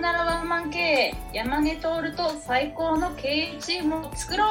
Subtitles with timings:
[0.00, 1.82] ならワンマン経営山根徹
[2.16, 4.46] と最高の経営チームを作ろ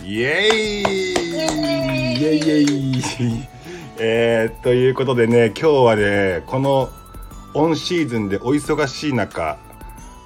[0.00, 0.04] う。
[0.04, 0.82] イエーイ。
[0.82, 2.22] イエーイ。
[2.22, 3.48] イエイイエイ
[3.98, 6.88] えー、ということでね今日はねこの
[7.54, 9.58] オンシーズンでお忙しい中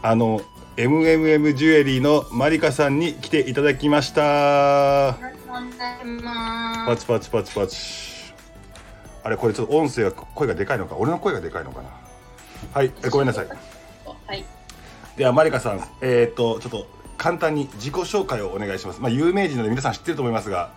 [0.03, 0.41] あの
[0.77, 5.17] MMM ジュエリーのマリカさんに来ていただきました。
[6.87, 7.79] パチパチパチパチ。
[9.25, 11.89] あれこれちょっと音声が声がでかいのか俺の声がでかいのかな。
[12.73, 13.49] はいえごめんなさい
[15.17, 19.01] ではマリカさんえっ、とちょっと簡単に自己紹介をお願いします。
[19.01, 20.71] まあ有名人なので皆さん知ってると思いますが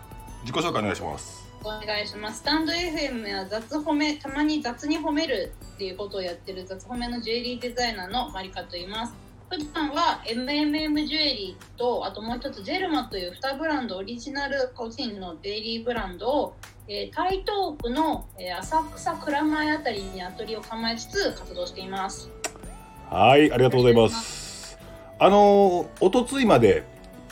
[0.43, 1.45] 自己紹介お願いします。
[1.61, 2.39] お願いします。
[2.39, 9.13] スタンド FM や雑褒めたまに雑に褒めるっていうことをやってる雑褒めのジュエリーデザイナーのマリカと言います。
[9.49, 16.55] 普段は MMM ジュエリーとあともう一つジェルマという2ブランドオリジナル個人のデイリーブランドを、
[16.87, 22.29] えー台東区の、えー浅草蔵前あたりにアトリを構えつつ活動しています。
[23.09, 24.77] はいありがとうございます。
[25.17, 26.83] あのーおとついまで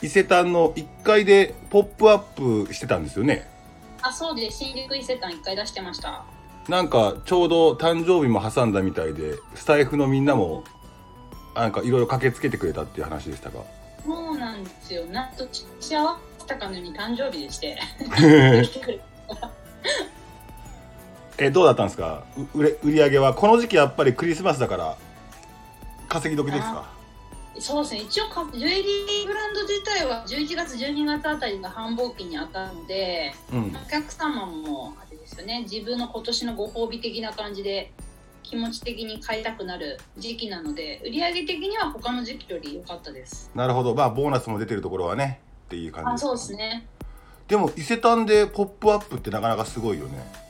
[0.02, 3.48] 伊勢丹の1階でポップアップしてたんですよね。
[4.02, 4.58] あそうです。
[4.58, 6.24] 新宿伊勢丹1回出してました。
[6.68, 10.64] なんかちょうど誕生日も挟んだみたいでスタイフのみんなも
[11.54, 13.60] なんかいろいろ駆けつけてくれたっていう話でしたが。
[14.04, 15.04] そうなんですよ。
[15.06, 15.46] なんと
[15.80, 17.78] 幸せたかのように誕生日でして。
[21.40, 22.24] えどうだったんですか？
[22.54, 23.32] う売れ売り上げは。
[23.34, 24.96] この時期やっぱりクリスマスだから
[26.08, 26.88] 稼ぎ時ですか？
[27.60, 28.00] そうですね。
[28.02, 33.76] 一応かジュエリーブランド自体は11月12月あたりが繁忙期に当たるのでうん。
[33.84, 35.62] お客様もあれですよね。
[35.62, 37.92] 自分の今年のご褒美的な感じで
[38.44, 43.50] 気持ち的に買いたくなる時期なので売上的には他の時期より良かったです。
[43.54, 43.94] なるほど。
[43.94, 46.86] まあボーナスも出てるところはねっていう感じあそうですね。
[47.48, 50.47] でも伊勢丹でポップアップってなかなかすごいよね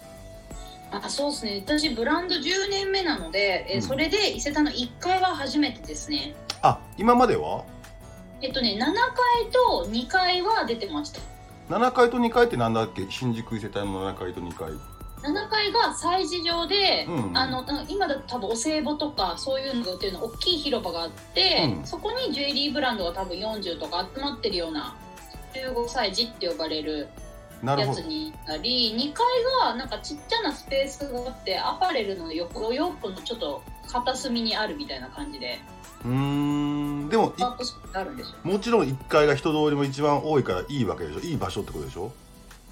[0.90, 1.62] あそうですね。
[1.66, 3.82] 私ブランド10年目なので、えーうん。
[3.82, 6.34] それで伊勢丹の1階は初めてですね。
[6.62, 7.64] あ今までは？
[8.40, 8.94] えっとね7階
[9.52, 11.20] と2階は出てました。
[11.68, 13.06] 7階と2階ってなんだっけ？
[13.10, 14.70] 新宿伊勢丹の7階と2階
[15.20, 17.36] 7階が催事場で、うん。
[17.36, 21.84] あの今だと多分お歳暮とかそういうのが売ってるの大きい広場があって、うん。
[21.86, 24.96] そこにジュエリーブランドが多分40とか集まってるような
[25.52, 27.08] 15歳児って呼ばれる
[27.62, 29.26] やつに行ったり2階
[29.62, 35.58] がなんかちっちゃなスペースがあってアパレルの横お洋服のちょっと片隅にあるみたいな感じで。
[36.04, 37.08] うーん。
[37.08, 37.32] でも
[37.92, 38.36] あるんですよ。
[38.44, 41.20] もちろん1階が人通りも一番多いからいいわけでしょ？
[41.20, 42.12] いい場所ってことでしょ？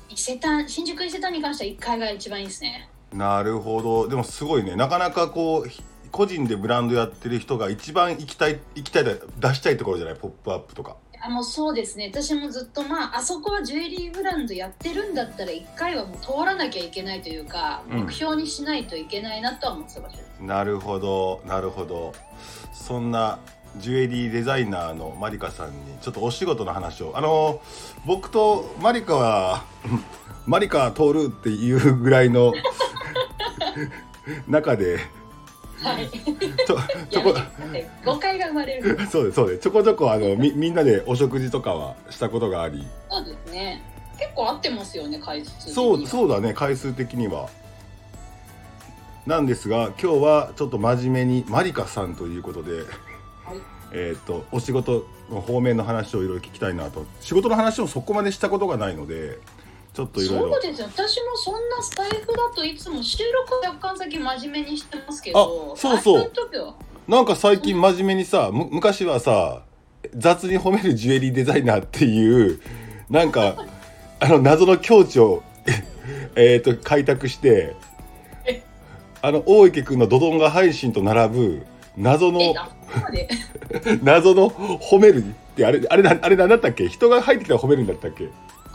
[0.08, 2.88] 伊勢丹新宿伊勢丹に関しては1階が一番いいですね。
[3.12, 4.08] なるほど。
[4.08, 4.76] でもすごいね。
[4.76, 5.82] なかなかこうひ
[6.12, 10.16] 個人でブランドやってる人が一番行きたい行きたい出したいところじゃない？
[10.16, 10.96] ポップアップとか
[11.26, 12.10] あもうそうですね。
[12.12, 18.00] 私もずっとまああそこはジュエリーブランドやってるんだったら1回はもう通らなきゃいけないというか、うん。
[18.04, 20.42] 目標にしないといけないなとは思ってた場所です。
[20.42, 22.12] なるほどなるほど。
[22.72, 23.38] そんな
[23.78, 27.12] ジュエリーデザイナーのマリカさんにちょっとお仕事の話を。
[27.14, 27.60] あの
[28.04, 29.64] 僕とマリカは
[30.47, 32.53] マリカ通るっていうぐらいの
[34.47, 35.00] 中で
[35.82, 36.09] はい。
[36.10, 36.76] ちょ
[37.10, 37.91] ちょやめてください。
[38.04, 38.97] 誤解が生まれる。
[38.97, 39.60] こ そうですそうです。
[39.62, 42.87] ちょこちょこあのみみんなでお食事とかはしたことがあり。
[43.10, 43.82] そうですね。
[44.19, 46.54] 結構合ってますよね回数そううそうだね。
[46.54, 47.48] 回数的には。
[49.26, 52.82] なんですが今日はちょっと真面目にマリカさんということで、
[53.93, 57.04] えーっとお仕事の方面の話をいろいろ聞きたいなと。
[57.20, 59.38] 仕事の話もそこまでしたことがないので
[59.96, 60.88] ちょっといろいろそうですよ。
[60.92, 66.30] 私もそんなスタイフだといつも収録若干先真面目にしてますけどあそうそう。
[67.08, 69.62] なんか最近真面目にさむ昔はさ
[70.14, 72.60] 雑に褒めるジュエリーデザイナーっていう
[73.08, 73.54] なんか
[74.20, 75.42] あの謎の境地を
[76.36, 77.74] えーと開拓して
[78.44, 78.62] え？
[79.22, 82.40] あの大池君のドドンガ配信と並ぶ謎の
[84.02, 85.26] 謎の褒めるっ
[85.56, 86.86] てあれあれなあれなんだったっけ？
[86.88, 88.28] 人が入ってきたら褒めるんだったっけ？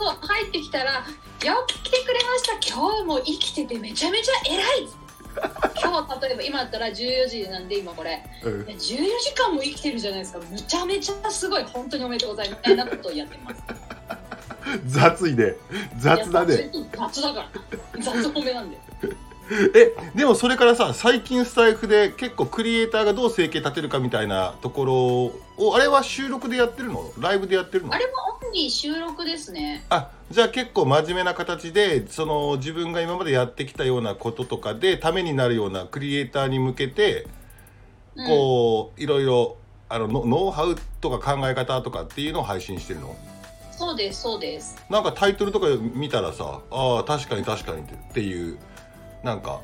[0.04, 1.04] 入ってきたら
[1.44, 2.74] 「よく来てくれました。
[2.74, 4.88] 今日も生きててめちゃめちゃ偉い!
[5.80, 8.22] 」今日例えば今だったら14時なんで今これ。
[8.44, 8.62] うん。
[8.62, 10.40] 14時間も生きてるじゃないですか。
[10.50, 11.64] めちゃめちゃすごい。
[11.64, 12.58] 本当におめでとうございます。
[12.58, 13.62] みたいなことをやってます。
[14.86, 15.56] 雑いで
[15.98, 16.70] 雑だね。
[16.96, 18.02] 雑だから。
[18.02, 18.78] 雑褒めなんで
[19.74, 24.94] えでもそれからさ最近スタイフで結構クリエイターがどう生計立てるかみたいなところ
[25.66, 27.12] をあれは収録でやってるの？
[27.18, 27.92] ライブでやってるの？
[27.92, 28.10] あれは
[28.42, 29.84] オンリー収録ですね。
[29.90, 37.26] あじゃあ結構真面目な形でその自分が今までやってきたようなこととかでためになるようなクリエイターに向けて
[38.16, 38.26] うん。
[38.26, 39.56] こう、いろいろ
[39.88, 43.14] あのノノウハウとか考え方とかっていうのを配信してるの？
[43.76, 44.76] そうですそうです。
[44.88, 47.84] なんかタイトルとか見たらさああ確かに確かにっ
[48.14, 48.56] ていう
[49.22, 49.60] なんか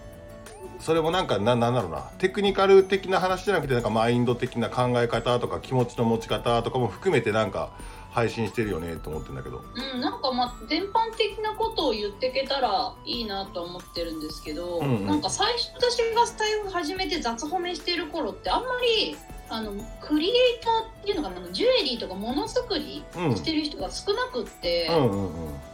[0.81, 2.03] それもなんかななんだろうな。
[2.19, 7.71] テクニカル的な話じゃなくてなんかマインド的な考え方とか気持ちの持ち方とかも含めてなんか
[8.13, 9.63] 配信してるよねと思ってるんだけど。
[9.95, 15.07] うん、なんかまあ全般的なことを言っていけたらいいなと思ってるんですけど、うんうん。
[15.07, 19.17] なんか最初私がスタイル始めて雑褒めしてる頃ってあんまり
[19.51, 23.37] あのクリエイターっていうのかなジュエリーとかものづくりうん。
[23.37, 25.68] してる人が少なくって、うんうんうん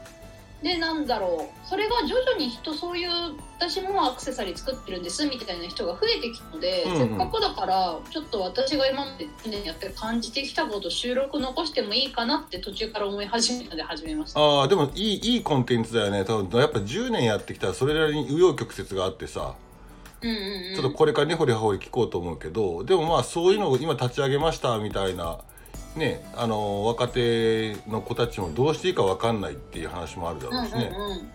[0.65, 1.69] でなんだろう。
[1.69, 3.11] それが徐々に人そういう
[3.59, 6.99] 私もアクセサリー作ってるんですみたいな人が増えてきたので、うんうん。
[7.09, 14.41] せっかくだからちょっと私が今まで1年やって感じてきたこと収録残してもいいかなって途中から思い始めたので始めました。
[14.41, 16.25] ああでもいいいいコンテンツだよね。
[16.25, 19.55] 多分やっぱ10年やってきたらそれなりに紆余曲折があってさ。
[20.23, 25.41] うんうんうん、ちょっとこれから根掘り葉掘り聞こうと思うけどでもまあそういうのを今立ち上げましたみたいな
[25.97, 30.93] ねあの若手の子たちもどうしていいか分かんないっていう話もあるだろうしね。
[30.95, 31.31] うんうんうん、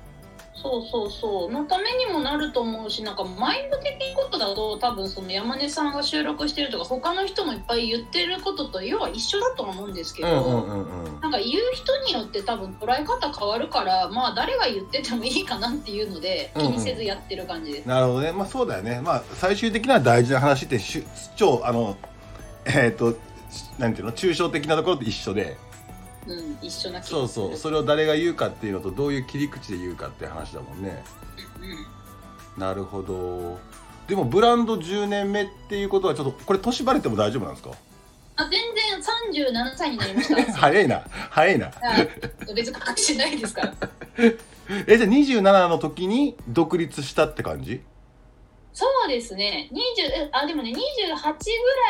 [0.54, 1.52] そうそうそう。
[1.52, 11.22] のためにもなると思うしなんかマインド的なことだと多分その山根さんが収録してるとか他の人もいっぱい言ってることと要は一緒だと思うんですけど、うんうんうんうん。
[11.22, 17.88] なんか言う人によって多分捉え方変わるからまあ誰が言っててもいいかなっていうので気にせずやってる感じです。
[17.88, 18.32] なるほどね。
[18.34, 19.02] まあそうだよね。
[19.02, 21.04] まあ最終的な大事な話ってしゅ
[21.36, 21.98] 超あの
[22.66, 23.16] えっ、と
[23.78, 24.12] なんていうの？
[24.12, 25.58] 抽象的なところと一緒で。
[26.28, 27.56] うん、一緒な気そうそう。
[27.58, 31.04] それを誰が言うかっていうのとどういう切り口で言うかって話だもんね。
[31.62, 33.58] うんなるほど。
[34.08, 37.72] でもブランド10年目っていうことはちょっとこれ年バレても大丈夫なんですか？
[38.36, 39.00] あ全然
[39.52, 40.52] 37歳になりました。
[40.54, 41.04] 早いな。
[41.30, 41.68] 早いな。
[41.68, 42.10] はい
[42.56, 43.74] 別に隠してないですから。
[44.88, 47.82] えじゃあ27の時に独立したって感じ？
[48.80, 49.70] そうですね。
[49.74, 51.42] 20えあでもね28ぐ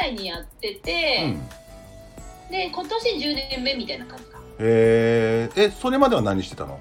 [0.01, 1.49] らいにやってて、うん
[2.49, 4.39] で今年10年目みたいな感じか。
[4.57, 6.79] えー、えそれまでは何してたの？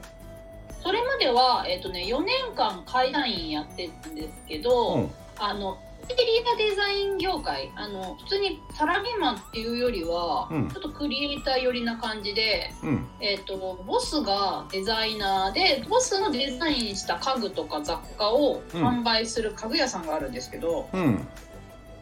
[0.82, 5.76] それまではえっ、とね4年間会談員やってたんですけど、うんあの
[6.14, 10.68] テリアデザイン業界あの普通にサラリーマンっていうよりは、うん。
[10.68, 13.06] ちょっとクリエイター寄りな感じで、うん。
[13.20, 13.56] えっと
[13.86, 18.86] ボスがデザイナーでボスのデザインした家具とか雑貨をうん。
[18.86, 21.26] 販売する家具屋さんがあるんですけど、うん。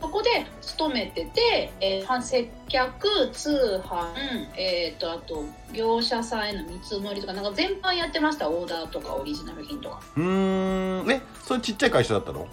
[0.01, 4.13] そこで勤めてて、えー接客通販、
[4.57, 8.49] えー、とあと業者さんへの見積もりとかなんか全般やってました？
[8.49, 10.01] オーダーとかオリジナル品とか。
[10.17, 11.11] うーん。
[11.11, 12.41] えそれちっちゃい会社だったの？
[12.41, 12.49] まあ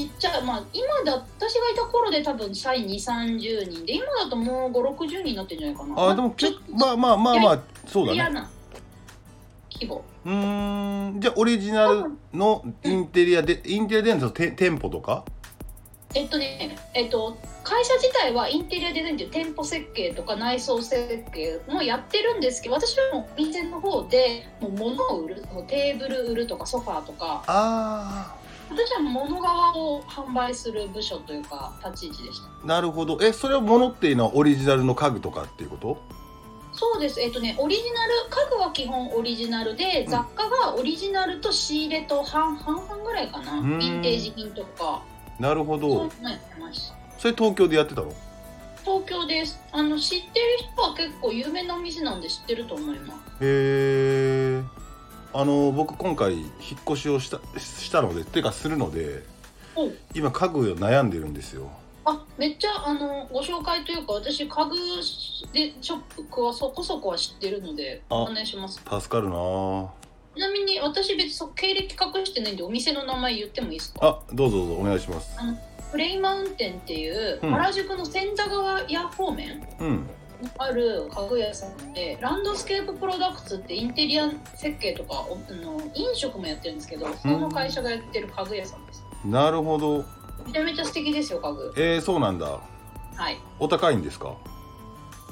[0.00, 6.10] ちっちゃい、まあ、今だ私がいた頃で多分社員2 3 0人で今だともう5 6 0人になってるんじゃないかな。
[6.10, 8.16] あでもけまあまあまあまあそうだね。
[8.16, 8.50] 嫌な
[9.72, 10.04] 規模。
[10.24, 15.24] うーんじゃあオリジナルのインテリアでインテリアデザインのて店舗とか？
[16.12, 27.44] えっとね、えっと、会社自体はインテリアデザインっていう店舗設計とか内装設計もやってるんですけど私はもう店の方でもう物を売るテーブル売るとかソファーとか。
[27.46, 28.34] あ
[28.70, 32.46] 私は物側を販売する部署というか立ち位置でした。
[32.46, 33.18] あなるほど。
[33.20, 36.00] えそれはものっていうのはオリジナルの家具とかっていうこと？
[36.72, 37.20] そうです。
[37.20, 40.10] えっとねオリジナル家具は基本オリジナルで、うん。
[40.10, 43.54] 雑貨がオリジナルと仕入れと半半々ぐらいかな。
[43.54, 43.78] うん。
[43.78, 45.02] ヴィンテージ品とか。
[45.38, 46.08] なるほど。
[47.18, 48.12] それ東京でやってたの？
[48.84, 49.60] 東京です。
[49.72, 53.44] あの知ってる人は結構有名なお店なんで知ってると思います。
[53.44, 54.62] へえ
[55.32, 56.48] あの僕今回引っ
[56.88, 59.22] 越しをしたしたのでっていうかするので
[59.76, 59.88] お。
[60.14, 61.70] 今家具を悩んでるんですよ。
[62.04, 64.76] あめっちゃあのご紹介というか私家具
[65.52, 68.76] でショップはそこそこは知ってるのであお願いします。
[68.82, 69.36] 助かるな。
[69.36, 69.88] あ
[70.34, 74.00] ちなみに私別に経歴隠してないんでお店の名前言ってもいいですか？
[74.02, 75.36] あどうぞどうぞお願いします。
[75.92, 77.50] プレイマウンテンっていううん。
[77.50, 79.96] 原宿の千駄川屋方面うん。
[79.96, 80.02] に
[80.58, 89.04] ある家具屋さんでランドスケーププロダクツってインテリア設計とかおあの飲食もやってるんですけどその会社がやってる家具屋さんです。
[89.24, 90.04] なるほど。
[90.46, 91.74] めちゃめちゃ素敵ですよ家具。
[91.76, 92.46] えー、そうなんだ。
[93.14, 93.38] はい。
[93.58, 94.34] お高いんですか？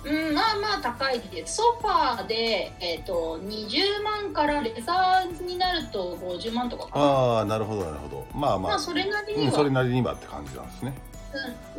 [0.05, 1.57] うん、まあまあ高いです。
[1.57, 6.89] ソファーで、えっと20万からレザーになると50万とか。
[6.93, 8.27] ああなるほどなるほど。
[8.33, 10.95] まあまあ、まあそれなりうん、には、それなりにはって感じなんですね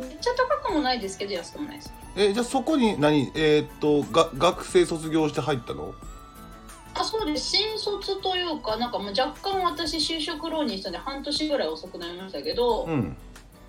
[0.00, 0.08] うん。
[0.08, 0.30] めっちゃ
[0.62, 1.92] 高くもないですけど安くもないです。
[2.16, 3.30] えじゃあそこに何？
[3.34, 5.94] えーっとが学生卒業して入ったの？
[6.94, 7.50] あそうです。
[7.50, 13.16] 新卒というかなんかもう若干私就職浪人したんで半年ぐらい遅くなりましたけど、うん。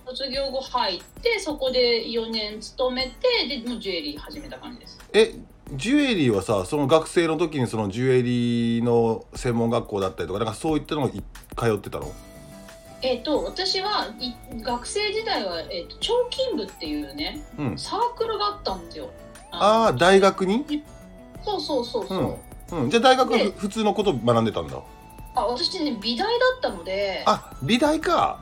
[0.07, 4.99] 卒業後入ってそこで4年勤めてでもうジュエリー始めた感じです。
[5.13, 5.35] え
[5.73, 11.23] ジュエリーはさその学生の時にそのジュエリーの専門学校だったりとかなんかそういったのに
[11.55, 12.11] 通ってたの？
[13.03, 17.77] えっ、と私はい学生時代は、えっと彫金部っていうねうん。
[17.77, 19.09] サークルがあったんですよ。
[19.51, 20.83] ああ大学に？
[21.43, 22.39] そうそうそうそ
[22.71, 22.75] う。
[22.77, 22.89] うん。
[22.89, 24.77] じゃあ大学普通のこと学んでたんだ？
[25.35, 27.23] あ私ね美大だったので。
[27.25, 28.39] あ美大か。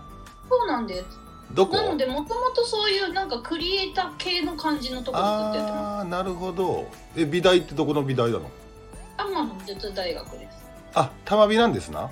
[0.49, 1.05] そうなんです。
[1.53, 1.75] どこ？
[1.75, 6.87] なのでもともとそういうなんかクリエイター系の感じのところずっとやってまああなるほど。
[7.15, 8.41] え美大ってどこの美大なの？
[8.41, 8.49] す
[9.17, 10.57] 天野術大学です。
[10.95, 12.09] あ玉美なんですな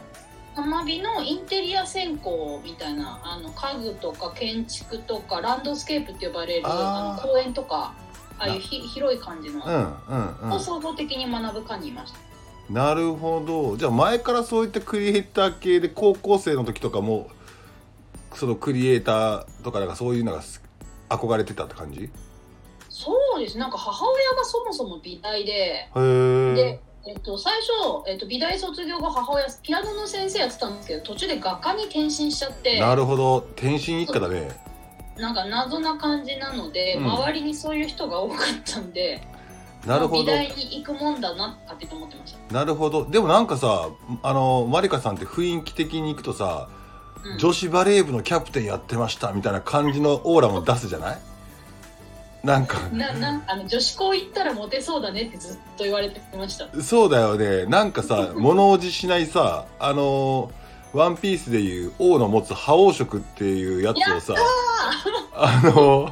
[0.57, 7.93] 玉美のインテリア専攻みたいなあの家具とか建築とかランドスケープって呼ばれるあの公園とか
[8.39, 12.19] ああいうひ広い感じの、うんうんを総合的に学ぶ科にいました。
[12.19, 12.27] うん
[12.69, 13.77] なるほど。
[13.77, 17.29] じゃあ前からそういったクリエイター系で高校生の時とかも
[18.33, 20.61] そのクリエイターとかなんかそういうのがす
[21.07, 22.03] 憧れてたって感じ？
[22.03, 22.09] へ
[22.89, 23.57] そうです。
[23.57, 27.69] なんか母親がそもそも美大でえで、えっと、最初、
[28.07, 33.37] えっと、美大卒業後母親ピアノの先生やってたんですけど途中で画家に転身しちゃってなるほど。
[33.55, 34.49] 転身一家だね。
[35.17, 37.11] なんか謎な感じなので、うん。
[37.11, 39.25] 周りにそういう人が多かったんで
[39.85, 40.25] なるほど。
[40.25, 43.09] まあ美大に行くもんだなって思ってました、なるほど。
[43.09, 43.89] でもなんかさ
[44.21, 46.67] あのマリカさんって雰囲気的に行くとさ、
[47.23, 47.37] うん。
[47.37, 51.17] 女子バレー部のキャプテンやってましたみたいな感じのオーラも出すじゃない？
[52.47, 52.79] なんか。
[52.93, 56.81] ななあの女子校行ったらモテそうだねってずっと言われてました。
[56.81, 57.65] そうだよね。
[57.65, 60.49] なんかさ 物おじしないさあの
[60.93, 64.33] ワンピースでいう王の持つ覇王色っていうやつをさ
[65.35, 66.09] あの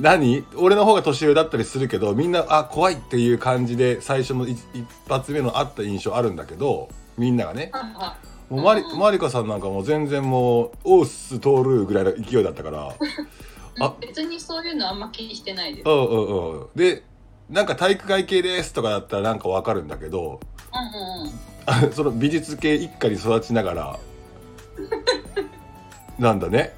[0.00, 0.44] 何？
[0.56, 7.70] 俺の方が年上だったりするけどみんなあ怖いっていう感じで最初の一一発目のあった印象あるんだけどみんながね。
[8.50, 12.92] もうマリうんマリカさんなんかもう全然もうオース通るぐらいの勢いだったから
[13.80, 13.94] あ。
[14.00, 16.66] い別にそういうのあんま気にしてないです、うんうんうん。
[16.74, 17.02] で
[17.50, 20.40] なんか体育会系ですとかだったらなんかわかるんだけど
[20.72, 21.32] うんうんうん。
[21.66, 23.98] あ その美術系一家に育ちながら
[26.18, 26.74] なんだね。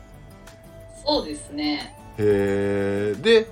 [1.05, 1.95] そうですね。
[2.19, 3.49] へえで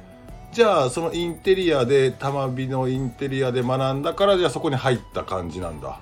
[0.53, 5.99] じゃあそのインテリアで玉美のインテリアで学んだからじゃあそこに入った感じなんだ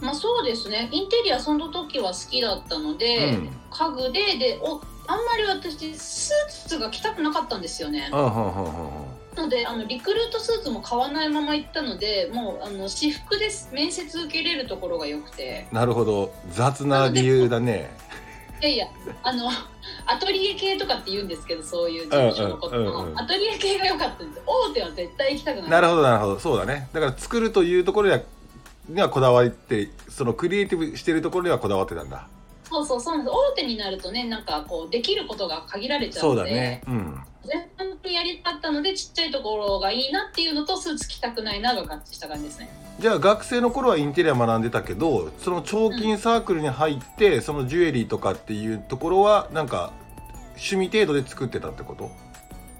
[0.00, 0.88] まあそうですね。
[0.92, 3.50] インテリアその時は好きだったので、うん。
[3.70, 8.10] 家具ででおあんまり私スーツが着たくなかったんですよね。
[8.12, 15.68] うんうんうんうんうんなのであのリクルートスーツも買わないまま行ったのでもうあの私服で面接受けれるところが良くて。
[15.70, 16.34] なるほど。
[16.50, 17.88] 雑な理由だね。
[18.60, 18.86] いやいや
[19.22, 19.48] あの
[20.06, 22.76] アトリエ系とかって言うんですけどそういう事務所のこと。
[22.76, 23.18] うんうん。
[23.18, 24.42] アトリエ系が良かったんです。
[24.44, 25.70] 大手は絶対行きたくない。
[25.70, 26.38] なるほどなるほど。
[26.40, 26.88] そうだね。
[26.92, 28.20] だから作るというところには
[28.88, 32.26] にはこだわりってそのクリエイティブしてるところにはこだわってたんだ。
[32.64, 33.34] そうそうそうなんです。
[33.34, 37.20] 大手になるとねなんかこうできることが限られちゃうそうのでだねうん。
[37.44, 37.68] 全
[38.02, 42.68] 然やりたかったのでちっちゃいところがいいなっていうのとスーツ着たくないなが合致した感じですね。
[43.00, 49.92] じゃあ学生の頃はインテリア学んでたけどその彫金サークルに入って、そのジュエリーとかっていうところはなんか
[50.56, 52.10] 趣味程度で作ってたってこと？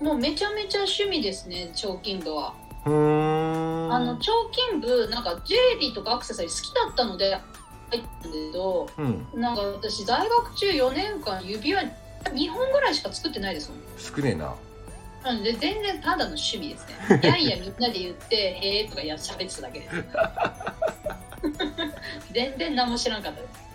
[0.05, 2.53] もうめちゃめちゃ趣味ですね彫金部は、
[2.89, 7.39] あの彫金部なんかジュエリーとかアクセサリー好きだったので
[7.91, 9.27] 入ったんだけどうん。
[9.35, 13.79] なんか私大学中4年間指輪2本ぐらいしか作ってないですもん。
[13.99, 14.55] 少ねえな。
[15.25, 17.21] なので全然ただの趣味ですね。
[17.23, 20.05] いやいやみんなで言って「へえ」とかや喋ってただけです。
[22.33, 23.69] 全然何も知らんかったです。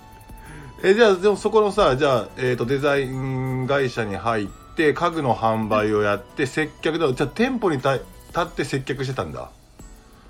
[0.86, 7.98] えじゃあでもそこのさじゃあ、えー、とデザイン会社に入って家具の販売をやって接客でじゃあ店舗にた
[8.36, 9.50] 立って接客してたんだ。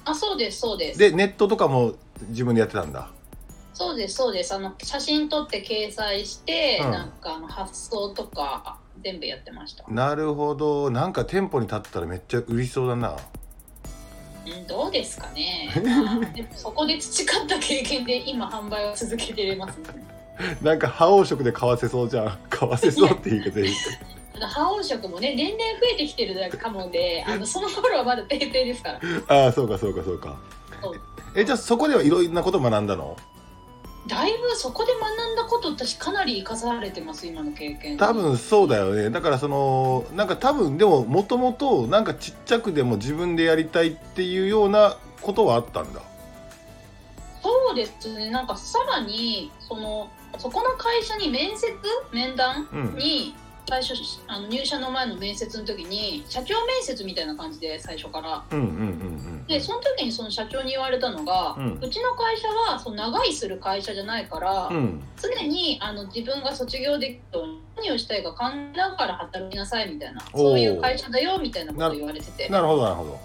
[0.06, 1.00] あそうですそうです。
[1.00, 1.94] でネットとかも
[2.30, 3.10] 自分でやってたんだ。
[3.74, 4.54] そうですそうです。
[4.54, 6.92] あの写真撮って掲載して、うん。
[6.92, 9.86] なんかあの発送とか全部やってました。
[9.88, 10.92] なるほど。
[10.92, 13.16] なんか店舗に立ったらめっちゃ売りそうだな。
[14.46, 15.72] うんどうですかね。
[15.84, 20.04] ま あでもそこで培った経験で今販売を続けてますね。
[20.62, 22.38] なんか覇王色で買わせそうじゃん。
[22.50, 23.74] 買わせそうっていうか 全員
[24.34, 25.64] ただ覇王色もね年々増
[25.94, 29.00] えてきてるかもで あのその頃はまだペーペーですから。
[29.28, 30.36] ああそうかそうかそうか。
[31.36, 33.16] えじゃあそこではいろんなこと学んだの？
[34.06, 37.98] だいぶそこで学んだこと私かなり生かされてます今の経験。
[37.98, 39.10] 多分そうだよね。
[39.10, 46.02] だからそのなんか多分でももともとなんかちっちゃくでも自分でやりたいっていうようなことはあったんだ。
[47.42, 48.30] そうですね。
[48.30, 51.68] なんかさらにそのそこの会社に面接
[52.12, 52.96] 面談うん。
[52.98, 53.34] に
[53.68, 53.94] 最初
[54.28, 58.44] あの入社の前の面接の時に社長面接みたいな感じで最初から。
[58.52, 65.04] うんうんうんうんでその時にその社長に言われたのが、ううんちの会社はその長居する会社じゃないから、うん。
[65.22, 72.48] 常にあの自分が卒業できると何をしたいか考えながら働きなさいみたいなそういう会社だよみたいなことを言われてて。
[72.48, 73.20] なるほどなるほど。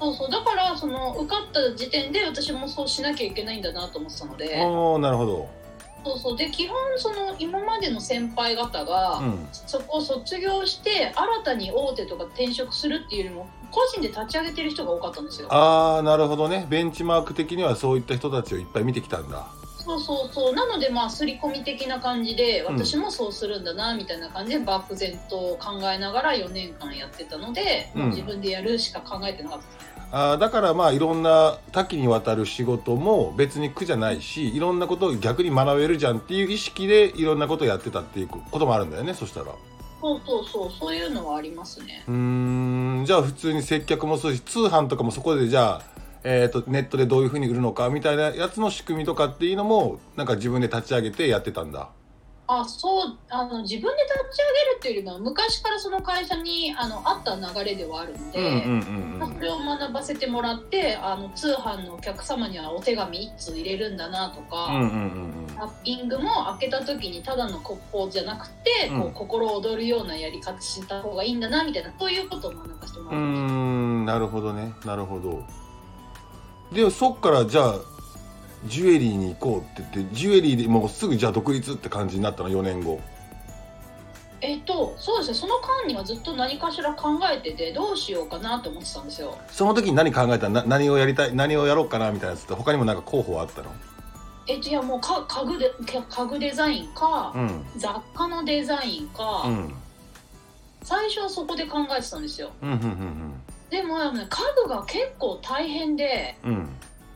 [0.00, 0.30] そうそう。
[0.30, 4.60] だからその受かった時点で私もそうしなきゃいけないんだなと思ってたので。
[4.60, 5.59] おおなるほど
[6.04, 6.36] そうそう。
[6.36, 9.48] で基本その今までの先輩方が、うん。
[9.52, 15.48] そこを卒業して新たに大手とか転職するっていうよりも個人で立ち上げてる人が多かったんですよ。
[15.50, 16.66] ああなるほどね。
[16.68, 19.46] ベンチマーク的にはそういった人たちをいっぱい見てきたんだ。
[19.78, 20.54] そうそうそう。
[20.54, 22.74] なのでまあ刷り込み的な感じでうん。
[22.74, 28.10] 私もそうするんだなみたいな感じで漠然と考えながら4年間やってたので、うん。
[28.10, 29.64] 自分でやるしか考えてなかった。
[29.66, 39.46] ですあーだからまあいろんな多岐にわたる仕事も別に苦じゃないしいろんなことを逆に学べるじゃんっていう意識でいろんなことをやってたっていうこともあるんだよねそしたら。
[40.00, 42.04] そうそうそうそういうのはありますね。
[42.08, 42.14] うー
[43.02, 45.82] んじゃあ普通に接客もそうだし通販とかもそこでじゃあ、
[46.24, 51.90] えー、とネットでどういうふうに売るのかみたいなやつの仕組みとかっていうのもなんか自分で立ち上げてやってたんだ
[52.52, 64.68] あそうあの自分で立ち上げるっていうよりも昔からその会社にあのあった流れではあるので、それを学ばせてもらってあの通販のお客様にはお手紙1通入れるんだなとか、
[65.56, 69.00] タッピングも開けた時にただのコッポじゃなくて、うん。
[69.00, 73.50] こう心躍るようなやり方した方がいいんだなみたいなそういうことを学ばせてもらいました。
[73.50, 74.74] んなるほどね。
[74.84, 75.44] なるほど。
[76.72, 77.74] でそっからじゃあ
[78.66, 83.00] ジュエリーに行こうって言ってジュエリーでもうすぐじゃあ独立って感じになったの4年後。
[84.42, 85.34] えっとそうですね。
[85.34, 89.36] その間にはずっと何かしら考えててどうしようかなと思ってたんですよ。
[89.48, 91.34] その時に何考えたな何をやりたい？
[91.34, 93.70] 何をやろうかなみたいなやつって他にもなんか候補はあったの？
[94.46, 97.64] えっといやもうか家具で家具デザインか、うん。
[97.76, 99.74] 雑貨のデザインか、うん。
[100.82, 102.50] 最初はそこで考えてたんですよ。
[102.62, 103.34] うんうん
[103.68, 106.68] でもね家具が結構大変でうんうん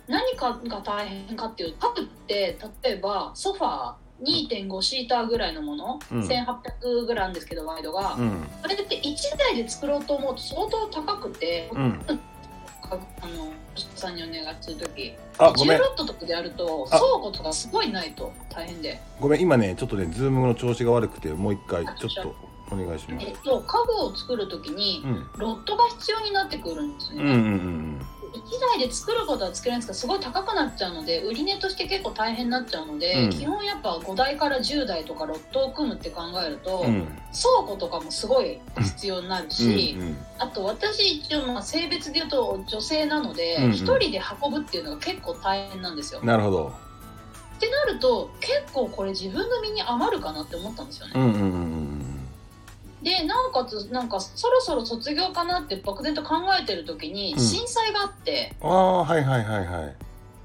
[0.06, 6.20] 何かが大変かっていうと家具って例えばソファー2.5シーターぐらいのもの、うん。
[6.20, 8.46] 1800ぐらいなんですけどワイドが、うん。
[8.62, 12.00] あれって1台で作ろうと思うと相当高くて、うん。
[12.90, 15.14] あの人さんにお願いする時。
[15.38, 15.78] 10あごめん。
[15.78, 16.98] ロットとかでやるとあ。
[16.98, 19.00] 倉庫とかすごいないと大変で。
[19.20, 22.36] ごめん今ねちょっとねズームの調子が悪くてもう一回ちょっと
[22.70, 23.26] お願いします。
[23.26, 25.28] えっと家具を作る時にうん。
[25.38, 27.93] ロットが必要になってくるんですね、うんうんうん
[28.34, 33.30] 1台で作ることは作れないんですけどすごい高くなっちゃうので売り値として結構大変になっちゃうので、うん。
[33.30, 36.94] 基本やっぱ5台から10台とかロットを組むって考えると、うん。
[36.94, 43.72] うん倉庫とかもすごい必要になるし、うんあと私一応まあ性別で言うと女性なのでうんうん。
[43.72, 46.20] 一、人で運ぶっていうのが結構大変なんですよ。
[46.20, 46.72] うんなるほど。
[47.56, 51.12] ってなると結構これ自分の身に余るかなって思ったんですよね。
[51.16, 51.83] うんうんうんうん
[53.04, 57.38] でなおかつなんかそろそろ卒業かなって漠然と考えてる時にうん。
[57.40, 59.94] 震災があって、ああはいはいはいはい。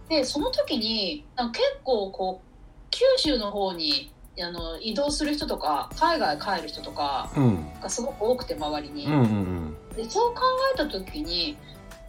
[0.09, 2.47] でその時になんか結構こう
[2.91, 7.79] 九州の方にあの移動する人とか海外帰る人とかうん。
[7.81, 9.05] がすごく多くて周りに。
[9.05, 10.41] うんうんでそう考
[10.75, 11.57] えた時に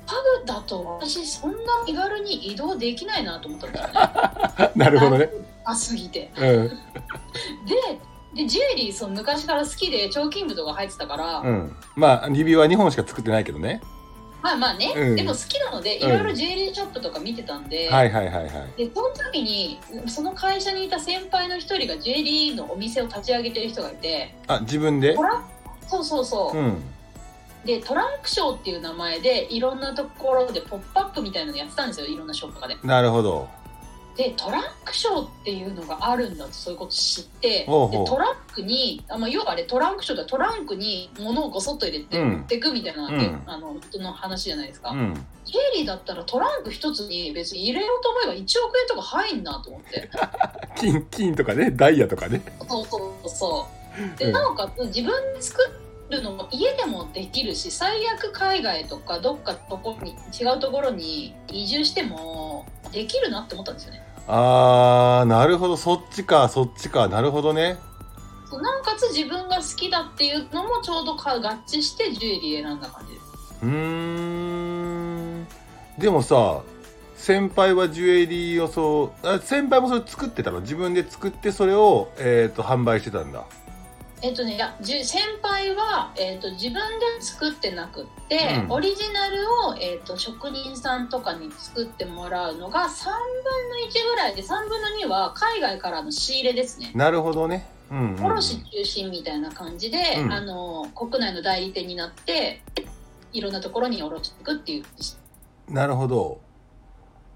[0.06, 4.70] 家具だと私そんな身軽に移動できないなと思ったんですよね。
[4.74, 5.30] う んなるほどね。
[5.64, 6.30] あすぎて。
[6.36, 6.68] うん。
[6.68, 6.74] で
[8.34, 11.76] でジュエリーその昔から好きで彫金部とか入ってたから、うん。
[11.96, 13.80] まあ指輪は2本しか作ってないけどね。
[14.42, 15.16] まあまあね、うん。
[15.16, 16.08] でも好きなのでうん。
[16.08, 18.52] いろいろジュエリーショップとか見てたんで、はいはいはいはい。
[18.76, 25.14] でその時にその会社にいた先輩の一人がジュエリーのお店を立ち上げてる人がいてあ自分で？
[25.14, 25.42] トラ
[25.88, 26.82] そうそうそう、うん。
[27.64, 32.78] でトランクショーっていう名前でいろんなところでポップアップみたいなのやってたんですよいろんなショップとかで。
[32.84, 33.48] なるほど
[34.16, 42.30] でトランクショーっていうのがあるんだとそういうこと知ってでトランクにあ、まあ、要はあれトランクショーってトランクに物をごそっと入れてうん。
[42.30, 43.42] 持っていくみたいな、うん。
[43.46, 45.14] あの人の話じゃないですか、うん。
[45.44, 50.10] ジュエリーだったらトランク一つに別に入れようと思えば1億円とか入んなと思って。
[50.76, 52.42] 金金とかねダイヤとかね。
[52.68, 53.66] そうそうそ
[53.98, 54.02] う。
[54.02, 54.16] うん。
[54.16, 55.62] でなおかつ自分で作
[56.10, 64.02] るのも家でもできるし最悪海外とかどっかとこに違うところに移住してもできるなって思ったんですよね。
[64.26, 65.76] あーなるほど。
[65.76, 67.08] そっちかそっちか。
[67.08, 67.78] なるほどね。
[68.52, 73.24] なおかつ自分が好きだっていうのもちょうどか合致してジュエリー選んだ感じです。
[73.62, 75.46] うーん。
[75.98, 76.62] でもさ
[77.16, 80.60] 先輩はジュエリーをそうあ先輩もそれ作ってたの？
[80.62, 83.44] 自分で作ってそれを、えー、と販売してたんだ
[84.22, 88.72] えっとねいやじゅ先輩は、えっと自分で作ってなくって、うん。
[88.72, 96.92] オリジナルを、えっと職人さんとかに作ってもらうのが3分の1ぐらいで3分の2は海外からの仕入れですね。
[96.94, 97.66] なるほどね。
[97.90, 98.24] うんうんうん。
[98.26, 100.32] 卸中心みたいな感じで、うん。
[100.32, 102.62] あの国内の代理店になって
[103.32, 104.84] いろんなところに卸していくっていう。
[105.72, 106.40] なるほど。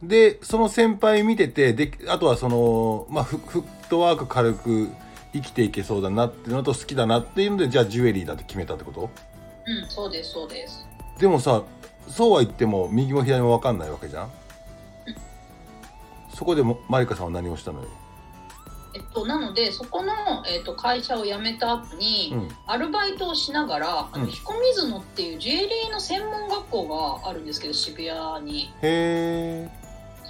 [0.02, 4.88] でその先輩見ててであとはその、まあ、フフットワーク軽く
[5.34, 9.10] 生きていけそうだなっていうのと好きだなっていうのでじゃあジュエリーだって決めたってこと？
[9.66, 10.86] うんそうですそうです。
[11.18, 11.62] でもさ
[12.08, 14.30] そうは言っても右も左も分かんないわけじゃん？
[16.34, 17.88] そこでもマリカさんは何をしたのよ、
[18.94, 20.12] えっと、なのでそこの、
[20.48, 24.22] えっと、会社を辞めた後に、うん、アルバイトをしながら、あうん。
[24.22, 28.64] の彦水野っていうジュエリーの専門学校があるんですけど渋谷に。
[28.82, 29.70] へえ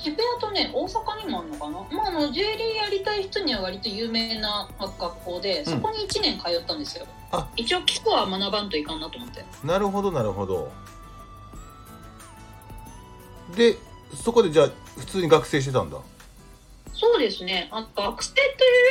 [0.05, 7.49] 渋谷とね大阪にもあるのかな、まあ、あの J リーやりたい人には割と有名な学校でそこに1年通ったんですよ、うん、あ。
[7.57, 9.43] 一応基礎は学ばんといかんなと思って。
[9.65, 10.71] なるほどなるほど。
[13.57, 13.77] で
[14.15, 15.99] そこでじゃあ普通に学生してたんだ？
[16.93, 17.69] そうですね。
[17.73, 18.43] あ学生とい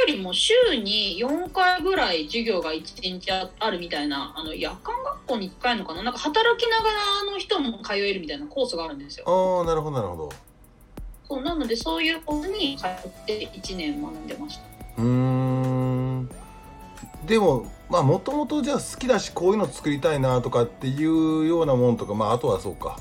[0.07, 6.03] うよりも週に4回ぐらい授業が1日あるみたいなあの夜間学校に1回のかな？
[6.03, 9.25] なんか働きながらの人も通えるみたいなコースがあるんですよ。
[9.27, 10.29] ああなるほどなるほど
[11.33, 12.89] そうなのでそういうコースに通っ
[13.25, 15.01] て1年学んでました。
[15.01, 16.29] うん。
[17.25, 22.99] でもまあもともとじゃあ好きだしこういうの作りたいなとかっていうようなもんとかまああとはそうか。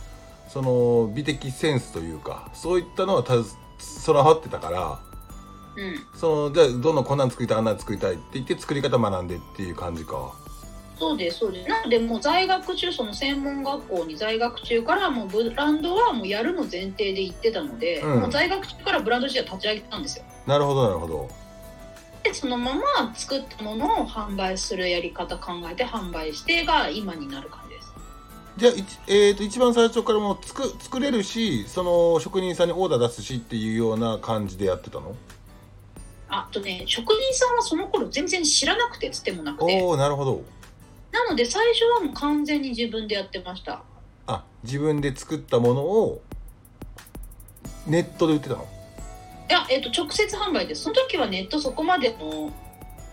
[0.48, 3.34] その美的センスというかそういったのはた
[3.78, 5.00] 備わってたから、
[5.76, 10.41] うん、そのじゃあどんどんこんなん作りたいあんなん作りたいって言って作り方学んでっていう感じか。
[10.98, 11.68] そうですそうです。
[11.68, 20.24] なのでもう在学中その専門学校に在学中からもうブランドはもうやるの前提で行ってたので、うん、もう在学中からブランド自体立ち上げたんですよ。
[20.46, 21.28] なるほどなるほど。
[22.22, 27.92] でそのまま作ったものを販売するやり方考えて販売してが今になる感じです。
[28.56, 28.72] じゃあ、
[29.08, 35.16] えーと、一番最初からもう作作れるしその職人さんにオーダー出すしっていうような感じでやってたの？
[36.28, 39.82] あとね職人さんはその頃全然知らなくてつってもなくて。
[39.82, 40.44] おおなるほど
[41.12, 43.82] なので最初はもう完全に自分でやってました。
[44.26, 46.22] あ自分で作ったものを
[47.86, 48.66] ネットで売ってたの？
[49.50, 50.82] いや、えっと、直接販売です。
[50.82, 52.50] その時はネットそこまでの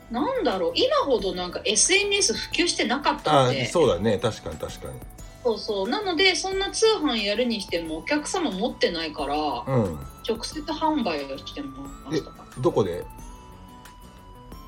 [0.10, 3.66] なんだろう今ほどなんか SNS 普及してなかったので。
[3.66, 4.18] そうだね。
[4.18, 5.00] 確かに確かに。
[5.44, 5.90] そうそう。
[5.90, 12.32] なのでそんな通販やるにしてもお客様持ってないから、うん、直接販売をしてました。
[12.62, 13.04] どこで？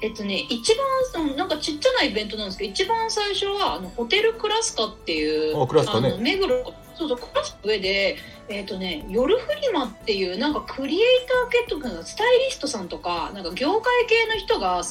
[0.01, 0.75] えっとね、一
[1.13, 8.17] 番なんかちっちゃなイベントなんですけど一番最初はあのホテルクラスカっていうあクラスカ、ね、の目黒そうそうクラスカ上で、
[8.49, 14.81] えっとね、夜フリマっていうなんかクリエイター系とかスタイリストさんとかなんか業界系の人が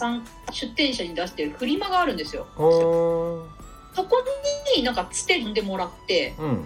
[0.53, 2.47] 出店者に出してるフリマがあるんですよ。
[2.57, 4.25] そこ
[4.77, 6.65] になんかつてんでもらって、うん、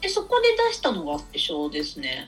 [0.00, 2.26] でそこで出したのが最初ですね。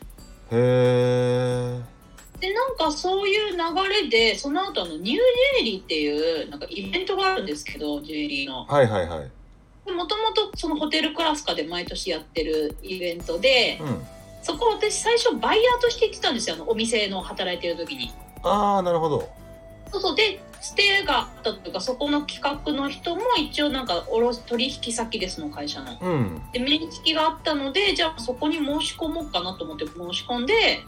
[0.52, 2.01] へえ。
[2.42, 3.56] でなんかそういう流
[3.88, 8.64] れでその後あのニュージェリーっていうなんかイベントがあるんですけどジュエリーの。
[8.64, 9.90] はいはいはい。
[9.92, 14.02] もともとそのホテルクラスカで毎年やってるイベントで、うん、
[14.42, 18.12] そこ私最初バイヤーとして行ってたんですよあのお店の働いてる時に。
[18.42, 19.30] ああなるほど。
[19.92, 25.96] そうそうでステがあったというかそこの企画の人も一応なんか卸取引先ですの会社の。
[26.00, 30.84] うん、で面識があったのでじゃあそこに申し込もうかなと思って申し込んで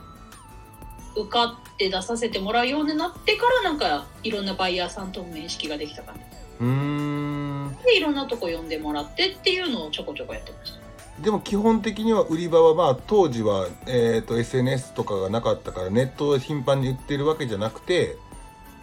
[1.17, 6.21] 受かって出させてもらうようになってからなんかいろんなバイヤーさんと面識ができた感じ。
[6.61, 7.77] うん。
[7.85, 10.85] でいろんなとこ呼んでもらってっていうのをちょこちょこやってました。
[11.23, 18.17] でも基本的には売り場はまあ当時は、えーと、SNS とかがなかったからネットで頻繁に売ってるわけじゃなくて、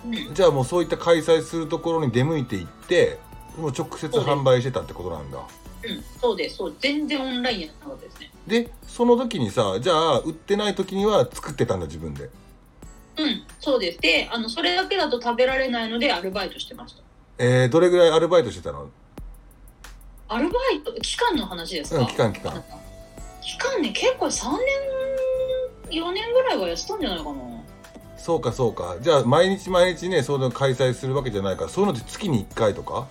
[0.06, 3.20] うん、じゃあもうそういった開催するところに出向いていって
[3.58, 5.40] もう直接販売してたってことなんだ
[5.84, 6.58] うんそうです。
[6.58, 8.32] そう全然オンラインやったのですね。
[8.48, 12.30] でその時にさじゃあ売ってない時には作ってたんだ自分で。
[13.18, 14.00] うんそうです。
[14.00, 17.02] であのそれだけだと食べられないのでアルバイトしてました。
[17.38, 18.90] えー、どれぐらいアルバイトしてたの？
[20.28, 20.94] アルバイト？
[21.02, 22.02] 期間の話ですか？
[22.02, 22.64] うん期間期間。
[23.42, 24.52] 期間ね結構3
[25.90, 27.40] 年4年ぐらいはやってたんじゃないかな。
[28.18, 28.98] そうかそうか。
[29.02, 33.08] じゃあ毎日毎日ねそういうの開催するわけじゃないからそういうのって月に1回とか？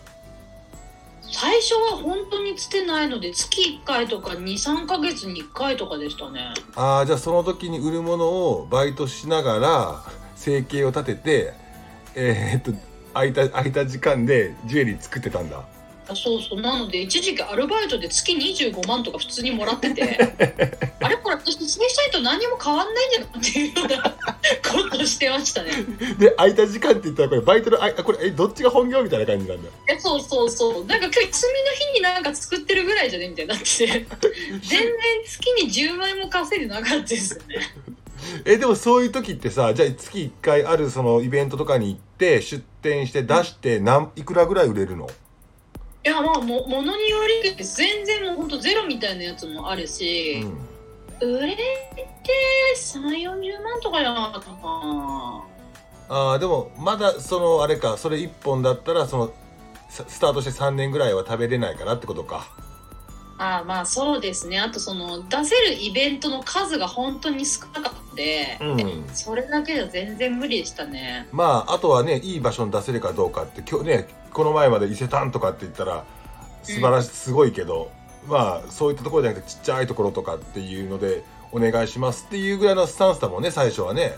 [1.33, 6.53] 最初は本当につてないので月1回とか23か月に1回とかでしたね。
[6.75, 10.03] ああじゃあその時に売るものをバイトしながら
[10.37, 11.55] 生計を立てて
[12.14, 12.79] えー、っと
[13.14, 15.62] 空いた空いた時間でジュエリー作ってたんだ。
[16.16, 16.61] そうそう。
[16.61, 20.03] なので一時期アルバイトで月25万とか普通にもらってて
[21.01, 24.16] あれこれ私説明したいと何も変わんないんじゃないっていうような
[24.90, 25.70] ことしてましたね。
[26.18, 34.07] で空いた時間って言ったらこれバイトのあこれえどっちが本業みたいな感じなんだえそうそうそうなんか今日休みの日になんか作ってるぐらいじゃねみたいになって 全然
[35.27, 37.57] 月に10万円も稼いでなかったですよね。
[38.44, 45.09] えでもそういう時ってさじゃあ月1回あるそのイベントとかに行って出店して出して何いくらぐらい売れるの？
[46.03, 50.43] いやまあもものにより全然もうほんとゼロみたいなやつもあるし、
[51.21, 51.63] うん、売れて
[52.77, 55.45] 3 4 0万とかじゃなかったかな。
[56.09, 59.33] あでもまだそのあれかそれ1本だったらその
[59.91, 62.47] スタートして3年ぐらいは食べれないからってことか。
[63.39, 64.59] あまあそうですね。
[64.59, 71.29] あとその出せるイベントの数が本当に少なかったんで、うん、それだけじゃ全然無理でしたね。
[71.33, 76.05] まああとはねいい場所に出せるかどうかって今日ねこの前まで伊勢丹とかって言ったら
[76.62, 77.90] 素晴らしい、すごいけど、
[78.29, 84.16] まあそういったところじゃなくてちっちゃいところとかっていうのでお願いしますっていうぐらいのスタンスだもんね最初はね。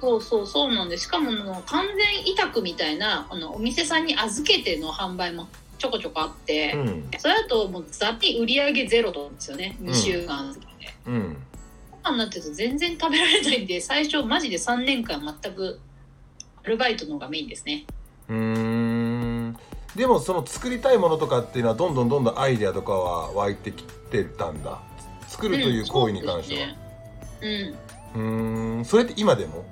[0.00, 5.46] そうそうそうなんでしかもの完全委託みたいなあのお店さんに預けての販売も
[5.78, 7.10] ちょこちょこあって、うん。
[7.18, 9.76] それだともうざに売り上げゼロなんですよね。
[9.80, 10.60] ん2週間で。
[11.06, 11.36] うん。
[12.02, 15.80] 今になってると全然食べられないんで最初マジで3年間全く
[16.64, 17.84] アルバイトの方がメインですね。
[18.28, 19.11] うーん
[19.96, 24.80] でもその作りたいものとかっていうのはどんどんどんどんアイデアとかは湧いてきてたんだ。
[25.28, 26.68] 作るという行為に関しては、
[27.42, 27.74] うん
[28.14, 28.22] そう
[28.80, 28.84] ん。
[28.84, 29.64] それって今でも？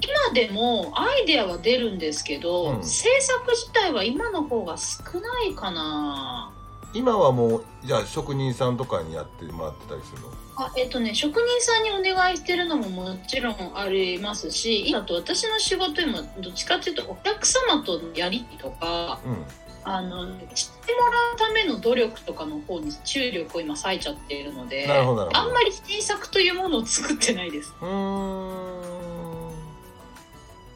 [0.00, 2.84] 今でもアイデアは出るんですけど、うん。
[2.84, 6.52] 制作自体は今の方が少ないかな。
[6.94, 10.28] 今はもうじゃあ職人さんとかにやってもらってたりするの？
[10.56, 19.44] あえっとね職人さんにお願いしてるのももちろんありますし今と私の仕事今どっちかっていうとお客様とのやり取りとかうん。
[19.88, 20.36] あの知っ
[20.84, 27.72] てもらうための努力とかの方に注力を今割いちゃっているのであんまり新作というものを作ってないです。
[27.80, 29.52] うーん。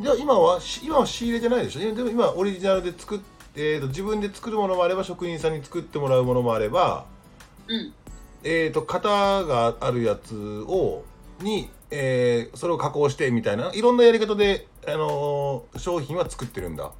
[0.00, 1.80] じゃあ今はし今は仕入れてないでしょ？
[1.92, 3.24] でも今オリジナルで作って、
[3.56, 7.04] えーと自分で作るものもあれば職人さんに作ってもらうものもあれば
[7.66, 7.92] うん
[8.42, 9.08] えー、と型
[9.44, 11.04] があるやつを
[11.42, 16.90] に、えーそれを加工してみたいないろんなやり方で、あのー商品は作ってるんだ。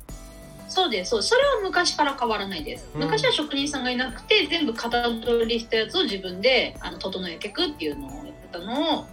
[0.69, 1.23] そうですそう。
[1.23, 3.01] それは昔から変わらないです、うん。
[3.03, 9.07] 昔は職人さんがいなくて全部型取りしたやつを自分であの整えていくっていうのをやってたのを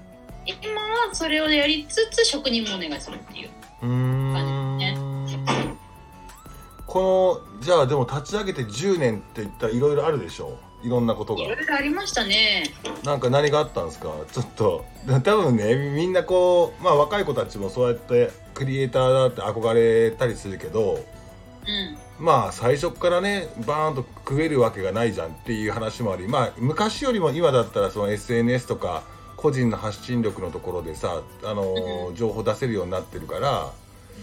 [0.45, 3.49] 今はそれをやりつつ職人もお願いするっていう。
[3.81, 4.97] 感じね。
[6.85, 11.43] このじゃあでも立ち上げて10年って言ったらいろいろあるでしょいろんなことが。
[11.43, 12.65] いろいろありましたね。
[13.03, 14.13] なんか何があったんですか？
[14.31, 14.85] ちょっと。
[15.23, 21.97] 多分ねみんなこうまあ若い子たちもそうやってクリエイターだって憧れたりするけどうん。
[22.19, 29.03] まあ最初っからねバーンと食えるわけがないじゃんっていう話もありまあ昔よりも今だったらその SNS とか
[29.35, 33.71] 個人の発信力のところでさ、あの情報出せるようになってるから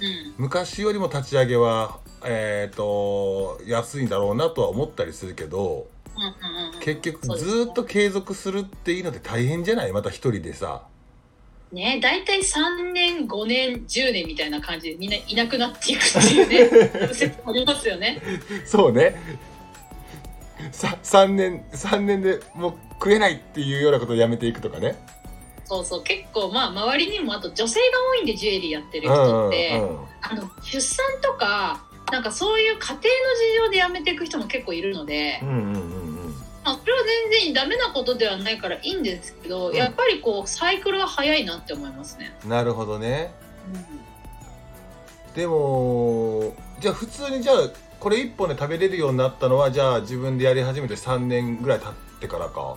[0.00, 0.34] うん。
[0.38, 5.86] 昔よりも立ち上げはえっ、と安いんだろうなとは思ったりするけど
[6.80, 9.92] 結局ずーっと継続するっていうのって大変じゃない？
[9.92, 10.86] また一人でさ。
[11.72, 17.10] ね大体3年5年10年みたいな感じでみんないなくなっていくっていうね。
[17.12, 18.22] 説ありますよね。
[18.64, 19.16] そうね。
[20.70, 24.96] さ3年3年でもう食えないっていうようなことをやめていくとかね。
[25.64, 26.02] そうそう。
[26.04, 30.06] 結構まあ周りにもあと女性が多いんでジュエリーやってる人って、うんうんうん。
[30.20, 36.03] あの出産とかなんかそういう家庭の事情で辞めていく人も結構いるので、うんうんうんうん
[36.64, 36.98] まあ、それは
[37.30, 39.76] 全然ダメなことではないからいいんですけど、うん。
[39.76, 42.34] やっぱりこうサイクルが早いなって思いますね。
[42.46, 43.32] なるほどね。
[45.34, 47.56] でもじゃあ普通にじゃあ
[47.98, 52.76] これ1本で食べれるようになったのはじゃあ自分でやり始めて3年ぐらい経ってからか。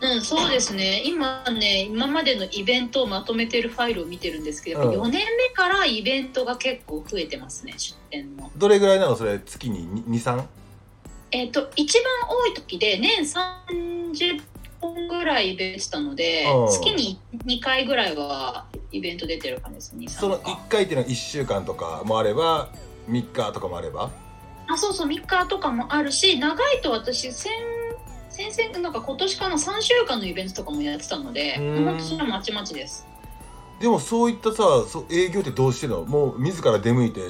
[0.00, 1.02] うん、そうですね。
[1.04, 5.00] 今ね今までのイベントをまとめてるファイルを見てるんですけど、うん。
[5.02, 8.50] 4年目からイベントが結構増えてますね出店の。
[8.56, 9.40] どれぐらいなのそれ？
[9.40, 10.44] 月に？23
[11.30, 14.42] えっ、と一番多い時で年30
[14.80, 16.72] 本ぐらいイベントしたのでうん。
[16.72, 20.54] 月に2回ぐらいはイベント出てる感じです2、その3回。
[20.54, 22.70] 1回っていうのは1週間とかもあれば
[23.10, 24.10] 3日とかもあれば？
[24.70, 27.50] あそうそう3日とかもあるし長いと私先
[28.30, 31.84] 先々なんか今年かな3週間のイベントとかもやってたのでうん。
[31.84, 33.06] 本当それはまちまちです。
[33.80, 34.56] でもそういったさ
[34.88, 36.04] そう営業ってどうしてんの？
[36.04, 37.20] もう自ら出向いて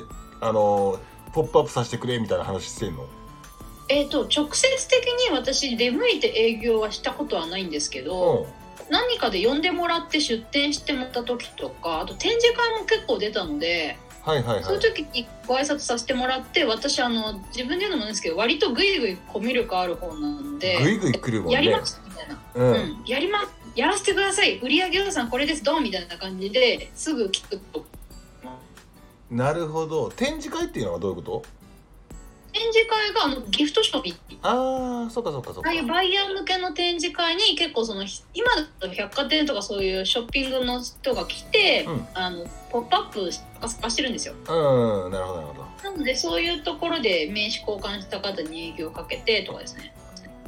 [0.41, 0.99] あの
[1.33, 3.05] ポップアップさせてくれみたいな話してんの？
[3.88, 8.46] えっ、と直接的に私出向いて営業はしたことはないんですけど、
[8.90, 21.55] 何かで呼んでもらって出店してもらった時とかあと展示会も結構出たので、はいはいそうはいいう時にご挨拶させてもらって私あの自分で言うのもなんですけど割とグイグイコミュ力ある方なのでグイグイ来るもんね。
[21.55, 22.38] やりますみたいな。
[22.55, 22.74] ううん。
[22.74, 23.40] ん、やりま
[23.74, 24.59] やらせてください。
[24.59, 27.87] 売上予算これですドンみたいな感じですぐ聞くと。
[29.31, 30.11] なるほど。
[30.11, 31.42] 展示会っていうのはどういうこと？
[32.59, 35.68] 展示会があのギフトショップああそっかそっかそっか。
[35.68, 42.07] ああいうバイヤー向けの展示会に結構その今だと百貨店とかそういうショッピングの人が来て、うん。
[42.14, 44.35] あのポップアップとか探してるんですよ。
[44.35, 45.90] うんなるほどなるほど。
[45.90, 49.94] なのでそういうところで名刺交換した方に営業かけてとかですね。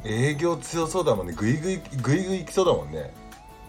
[0.03, 1.33] 営業強そうだもんね。
[1.33, 3.13] グイグイグイグイ行きそうだもんね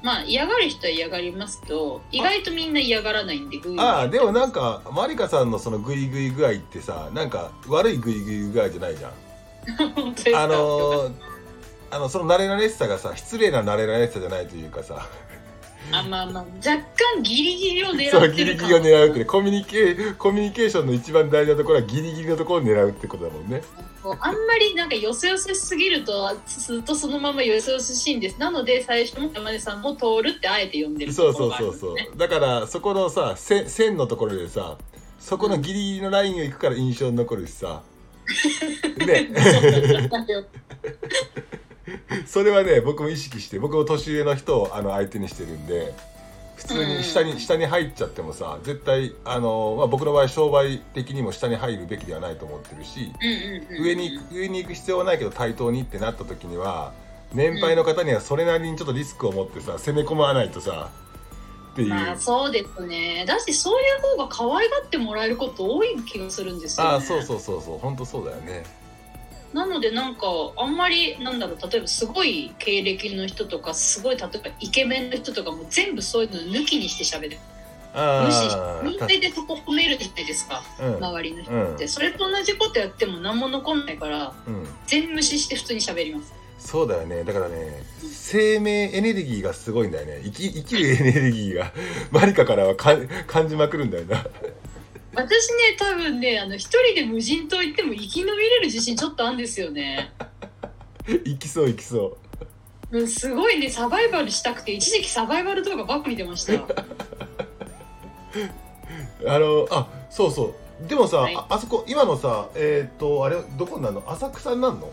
[0.02, 9.12] まあ嫌がる人は嫌がりますけど意外とみんな嫌がらないんでグイグイああでもなんかマリカさんのそのグイグイ具合ってさなんか悪いグイグイ具合じゃないじゃん。
[10.36, 11.12] あのー
[11.92, 15.06] あのその慣れ慣れしさがさ失礼な慣れ慣れしさじゃないというかさ
[15.90, 16.82] あまあまあ若
[17.16, 19.24] 干ギリギリを狙そうってるかギリギリを狙うってね。
[19.24, 23.62] コミュニケコミュニケーションの一番大事なところはギリギリのところを狙うってことだもんね。
[24.04, 28.38] あんまりなんかよせよせすぎるとずっとそのままよせよせしいんです。
[28.38, 34.78] なので最初も山根さんも通るってあえて呼んでるそうそうそうそうだからそこのさ線線のところでさ
[35.20, 37.82] そこのギリギリのラインを行くから印象に残るしさ。
[39.06, 39.30] ね。
[40.10, 40.44] なんかよ
[42.26, 45.92] それはね僕も意識して僕も年上の人をあの相手にしてるんで
[46.56, 47.40] 普通に下に,、うん。
[47.40, 53.12] 下に入っちゃってもさ絶対あの、まあ、僕の場合商売的にも下に入るべきではないと思ってるし
[53.70, 56.92] 上に行く上に行く必要はないけど対等にってなった時には
[57.34, 60.90] 年配の方にはそれなりにちょっとリスクを持ってさ攻め込まないとさ
[61.72, 63.24] っていう、まあそうですね。
[63.26, 67.78] だしそういう方が可愛がってもらえること多い気がするんですよ、ね、ああそうそうそうそう。
[67.78, 68.64] 本当そうだよね
[69.52, 77.38] なのでなんかあんまりなんだろう例えばすごい経歴の人とかすごい例えばイケメンの人とかも全部そういうの抜きにして喋る。
[77.94, 78.48] あ無視。
[78.50, 80.96] あみんなでそこ褒めるじゃないですかうん。
[80.96, 84.66] 周りの人って、それと同じことやっても何も残んないからうん。
[84.86, 86.32] 全無視して普通に喋ります。
[86.58, 87.24] そうだよね。
[87.24, 90.20] だからね生命エネルギーがすごいんだよね。
[90.24, 91.72] 生き生きるエネルギーが
[92.10, 94.24] マリカからはか感じまくるんだよな
[95.14, 100.12] 私ね多分ねあの一人で無人島行っても生き延びれる自信ちょっとあるんですよね。
[101.06, 102.16] 生きそう生きそ
[102.92, 103.02] う。
[103.02, 106.54] んすごいねサバイバルしたくて一時期サバイバル動画ばっか見てました。
[106.54, 106.64] う
[109.26, 110.88] あのあそうそう。
[110.88, 111.36] でもさ、はい。
[111.36, 114.02] ああそこ今のさえっ、とあれどこになるの？
[114.06, 114.90] 浅草になるの？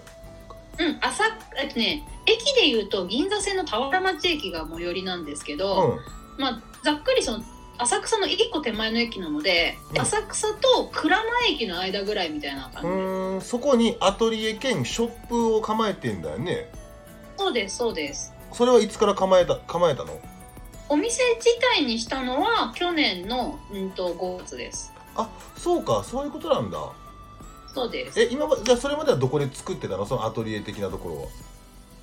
[0.79, 1.23] うん朝
[1.57, 5.99] えっとね駅でいうと銀座線の田原町駅が最寄りなんですけど、
[6.37, 6.41] うん。
[6.41, 7.43] まあざっくりその
[7.79, 10.01] 浅草の一個手前の駅なので、うん。
[10.01, 16.69] 浅草と鞍馬駅の間ぐらいみたいなう感じ、そこにアトリエ兼ショップを構えてんだよね。
[17.37, 18.33] そうですそうです。
[18.51, 20.19] それはいつから構えた構えたの？
[20.89, 24.91] お店自体にしたのは去年の、うん、と5月です。
[25.15, 26.77] あそうかそういうことなんだ。
[27.73, 28.19] そうです。
[28.19, 30.05] え今まじゃあそれまではどこで作ってたの？
[30.05, 31.27] そのアトリエ的なところは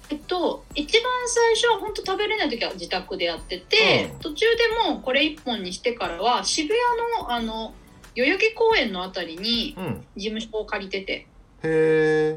[0.09, 4.19] えっと一番最初は本当食べれない時は自宅でやってて、うん。
[4.21, 7.75] 途中でもうこれ一本にしてからは渋谷のあの
[8.15, 10.05] 代々木公園のあたりにうん。
[10.17, 11.13] 事務所を借りてて。
[11.13, 11.27] へ
[11.63, 12.37] え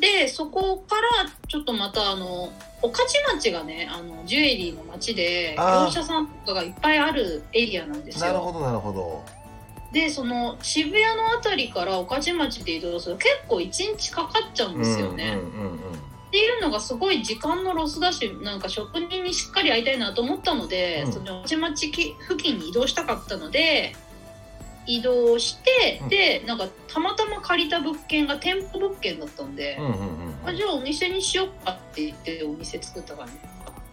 [0.00, 2.52] でそこからちょっとまたあの
[2.82, 3.04] 御徒
[3.36, 8.26] 町がねあのジュエリーの街で業者さんとかがいっぱいあるエリアなんですよ。
[8.26, 9.22] なるほどなるほど。
[9.92, 21.12] でその渋谷のあたりから御徒町で移動すると結構1日かかっちゃうんですよね、うんうんうんうんっていうのがすごい時間のロスだしなんか職人にしっかり会いたいなと思ったので、うん。
[21.12, 23.94] その御徒町付近に移動したかったので
[24.84, 26.08] 移動して、うん。
[26.08, 33.32] でなんかたまたま借りた物件が店舗物件だったんで、うんうんうんあじゃあお店にしようかって言ってお店作った感じ。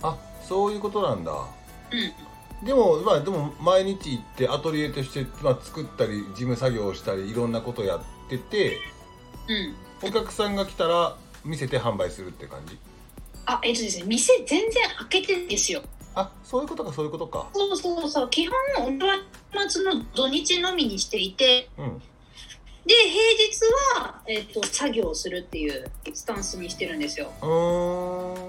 [0.01, 1.31] あそういうことなんだ。
[1.31, 2.65] うん。
[2.65, 8.01] でもまあでも毎日行ってアトリエとして、まあ、作ったり事務作業をしたりいろんなことやっ
[8.31, 8.79] てて
[10.01, 10.09] うん。
[10.09, 12.77] お客さんが来たら見せて販売するって感じ？
[13.45, 15.81] あえっとですね店全然開けてんですよ。
[16.15, 17.47] あそういうことかそういうことか。
[17.53, 18.29] そうそうそう。
[18.29, 19.23] 基本お正
[19.53, 21.69] 月の土日のみにしていて。
[21.77, 22.01] うん。
[22.83, 23.59] で平日
[23.99, 27.31] は、えっと作業をするっていうスタンスにしてるんですよ。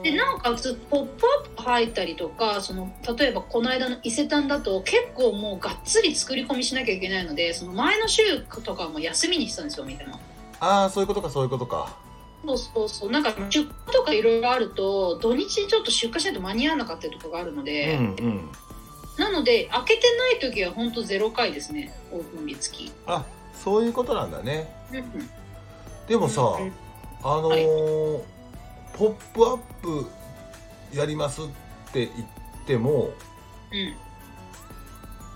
[0.03, 10.19] でなおかつ「ポップアップ入ったりとかその例えばこの間の伊勢丹だと結構もうがっつり作り込みしなきゃいけないのでその前の週とかも休みにしてたんですよみたいな
[10.61, 11.95] ああそういうことかそういうことか
[12.45, 13.11] そうそうそう。
[13.11, 18.51] なんか出荷とかいろいろあると土日にちょっと出荷しないと間に合わなかったりとかがあるのうで、んうん。
[19.19, 21.95] なので開けてない時は本当ゼロ回ですね。
[22.11, 22.77] オープン日付。
[22.79, 23.25] きあ
[23.55, 24.75] そういうことなんだね。
[24.93, 25.31] うん
[26.09, 26.73] でもさ、うん
[27.23, 28.21] あのー
[28.95, 30.07] ポップアップ
[30.95, 31.45] やりますっ
[31.93, 33.11] て言っても
[33.73, 33.95] うん。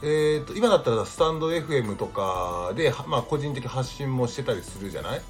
[0.02, 5.22] えー、と今だったらスタンド FM とかで、はまあ、個人的発信もしてたりするじゃない、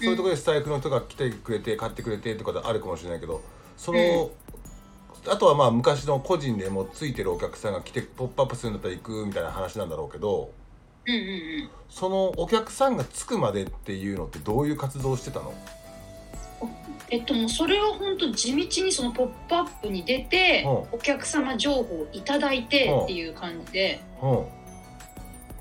[0.00, 3.42] そういうところでスタイフの人が来てくれて買ってくれてとかであるかもしれないけど
[3.76, 4.30] その、
[5.28, 10.50] あとはまあ昔の個人でもうついてるお客さんが来て「ポップアップするんだったら行く」みたいな話なんだろうけど
[11.06, 11.22] うんうんう
[11.64, 11.70] ん。
[11.90, 15.52] そのお客さんがつくまでっていうのってどういう活動をしてたの？
[17.10, 24.59] えっともうそれは本当地道にその「ポップアップに出て、うお客様情報をいただいてっていう感じで、うん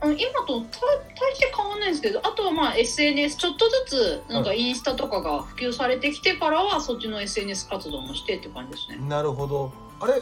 [0.02, 0.80] 今とた
[1.20, 8.98] 大して変わんないんですけどあとはまあ SNS ちょっとずつなんかインスタとかが普及されてきてからはそっちの SNS 活動もしてって感じですね。
[9.10, 9.74] なるほど。
[10.00, 10.22] あれ、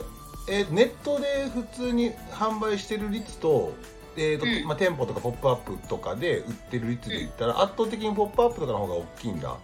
[0.49, 3.73] えーネットで普通に販売してる率と,、
[4.15, 4.67] えーとうん。
[4.67, 9.55] まあ、店舗とかポップアップとかで売ってる率で言ったら、圧倒的にポップアップとかの方が大きいんだ。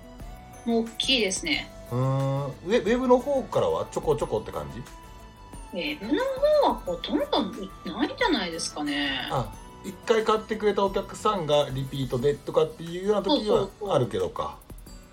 [0.65, 1.71] もう大きいですね。
[1.91, 2.45] うーん。
[2.45, 4.83] ウェウェブの方からはちょこちょこって感じ？
[5.73, 6.23] ウェブの
[6.61, 7.41] 方はほとんど
[7.91, 9.27] ないんじゃないですかね。
[9.31, 9.51] あ
[9.83, 14.57] 一回買ってくれたお客さんがリピートでとかっていうような時はあるけどか。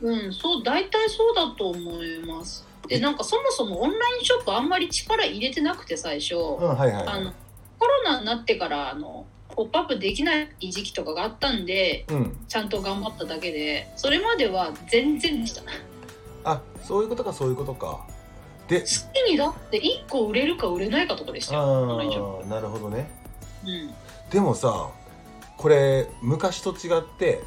[0.00, 2.66] うんそう大体そうだと思います。
[2.86, 7.32] でなんかそもそもオンラインショップあんまり力入れてなくて最初、うんはいはい、あの
[7.78, 15.62] コロナになってからあのポップアップできない時期とかがあったんで、うん、ちゃんと頑張っただけでそれまでは全然でした。
[16.44, 18.06] あそういうことかそういうことか。
[18.68, 23.10] で月にだって1個売れるか売れないかとかでしたよなるほどね。
[23.64, 23.90] プうん
[24.30, 24.90] でもさ
[25.56, 27.42] これ昔と違って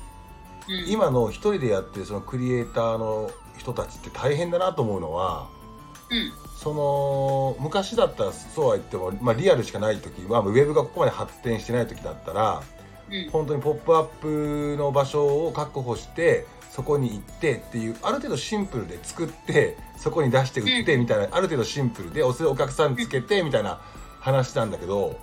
[0.67, 0.91] うん。
[0.91, 5.47] 今の一人でやってるそのクリエイターの人たちって大変だなと思うのは
[6.09, 6.31] うん。
[6.57, 12.63] その昔だったらそうは言っても、まあ、リアルしかない時、まあ、ウェブがここまで発展してない時だったら
[13.09, 13.29] うん。
[13.31, 23.79] 本当に「ポップアップの場所を確保してそこに行ってっていうある程度シンプルで作ってそこに出して売ってみたいな、ある程度シンプルでおお客さんつけてみたいな
[24.19, 25.19] 話なんだけど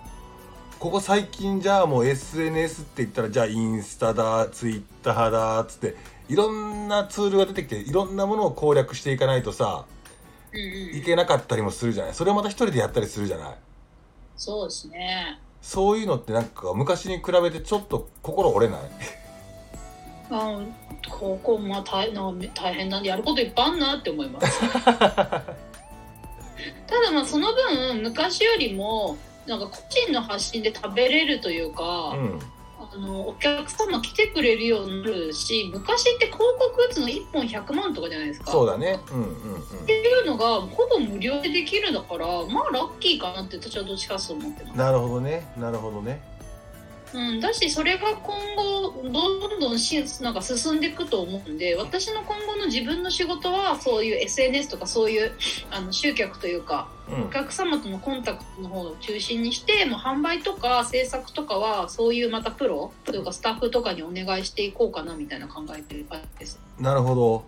[0.81, 5.95] ここ最近じゃあもう SNS って言ったらじゃあインスタだツイッターだっつって
[6.29, 9.85] いろんなツールが出てきていろんなものを攻略していかないとさ
[10.53, 10.97] うんうん。
[10.97, 12.15] いけなかったりもするじゃない？
[12.15, 13.55] それをまた一人でやったりするじゃない？
[14.37, 15.39] そうですね。
[15.61, 18.81] そういうのってなんか昔に比べてちょっと心折れない？
[20.33, 20.61] あ
[21.11, 24.61] ここまあ大な大変なんでやることいっぱいあんなって思います。
[24.73, 25.45] ただ
[27.13, 29.17] まあその分昔よりも
[29.51, 32.41] なんか個人の発信で食べれるというか、うん。
[32.83, 38.51] あのお客様来てくれるようになるし昔って広告打つの1本100万とかじゃないですか。
[38.51, 38.99] そうだね。
[39.13, 39.61] うんうんうん。
[39.61, 45.47] っていうのがほぼ無料でできるだからまあラッキーかなって私はどっちかと思ってます、なるほどね。
[45.59, 46.23] なるほどね
[47.15, 55.33] うん、だしそれが今後どんどんしなんか進んでいくと思うんで私の今後の自分の仕事はそういう SNS とかそういう
[55.71, 57.25] あの集客というかうん。
[57.25, 66.61] お客様とのコンタクトの方を中心にしてもう販売とか制作とかはそういうまたプロというかスタッフとかにお願いしていこうかなみたいな考えてる感じです。
[66.79, 67.45] なるほど。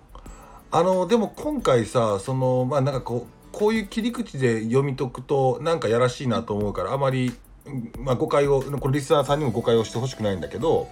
[0.71, 7.52] あのでも今回さそのまあなんかこうこういう切り口で読み解くとなんかやらしいなと思うからあまり、うん
[7.99, 10.89] まあ、誤解をこれリスナーさんにも誤解をしてほしくないんだけど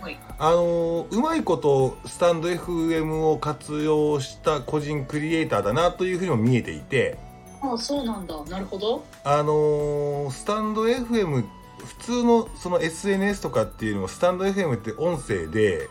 [0.00, 0.18] はい。
[0.38, 7.16] あのうまいことスタンド FM を活用した個人クリエイターだなというふうにも見えていて
[7.62, 8.44] ああそうなんだ。
[8.44, 9.02] なるほど。
[9.24, 11.44] あのスタンド FM
[11.78, 15.88] 普通のその SNS とかっていうのもスタンド FM って音声で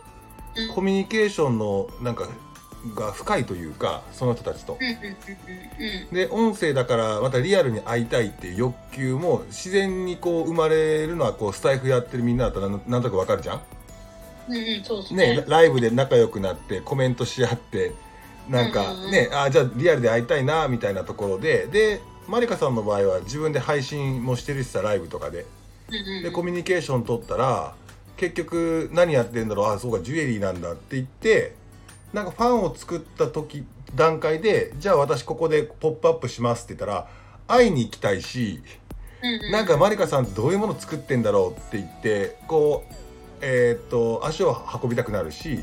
[0.56, 0.76] うん。
[0.76, 2.28] コミュニケーションのなんか
[2.96, 4.78] が深いというかその人たちと。
[6.12, 13.62] で音声だからまたリアルに会いたいっていう欲求も自然にこう生まれるのはこうスタイフやってるみんなだったらなんとなくわかるじゃん？
[14.50, 17.94] うんうんそうですねねライブで仲良くなってコメントし合って
[18.50, 21.68] なんかねあじゃあリアルで会いたいなみたいなところで。
[21.68, 25.46] でマリカさんの場合は自分で配信もしてるしさライブとかで。
[26.24, 27.76] でコミュニケーション取ったら
[28.16, 29.66] 結局何やってんだろう？
[29.74, 31.54] あそうかジュエリーなんだって言って
[32.14, 37.08] なんかファンを作った時段階でじゃあ私ここで「ポップアップします」って言ったら
[37.48, 38.62] 会いに行きたいし
[39.22, 39.52] うんうん。
[39.52, 42.94] なんかマリカさんってどういうもの作ってんだろうって言ってこう
[43.42, 45.60] えーっと足を運びたくなるし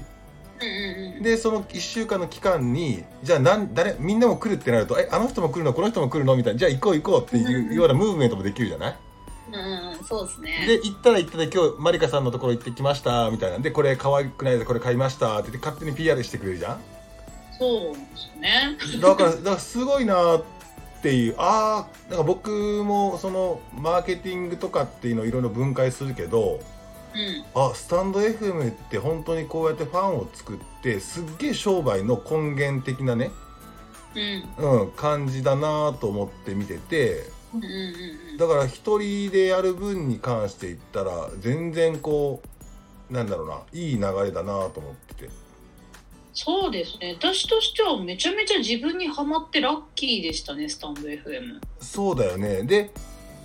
[1.23, 5.73] でその1週間の期間にじゃあなん誰みんなも来るってなると「えあの人も来るの？
[5.73, 8.97] この人も来るの?」みたいな「じゃあ行こう行こう」っていうようなムーブメントもできるじゃない？
[9.53, 10.65] うんうんうんそうですね。
[10.67, 13.59] で行ったら行ったで今日マリカさんのところ行ってきましたみたいな。
[13.59, 16.81] んでこれ可愛くないですこれ買いましたって勝手に PR してくれるじゃん？
[17.59, 17.93] そう
[18.41, 19.03] なんですよね。
[19.03, 20.43] だからだからすごいなっ
[21.03, 21.35] ていう。
[21.39, 22.51] ああなんか僕
[22.85, 26.61] もそのマーケティングとかっていうのをいろいろ分解するけど
[27.15, 27.63] うん。
[27.63, 33.31] あスタンド FM って本当にこうやってファンを作ってすっげえ商売の根源的なね、
[34.59, 34.81] うん。
[34.83, 42.41] うん、感じだなと思って見ててうんうんうんうんだから一人でやる分に関して言ったら全然こ
[43.11, 45.31] うなんだろうないい流れだなと思ってて。
[46.33, 47.17] そうですね。
[47.19, 52.63] 私としてはめちゃめちゃ自分にはまってラッキーでしたねスタンド FM そうだよね。
[52.63, 52.91] で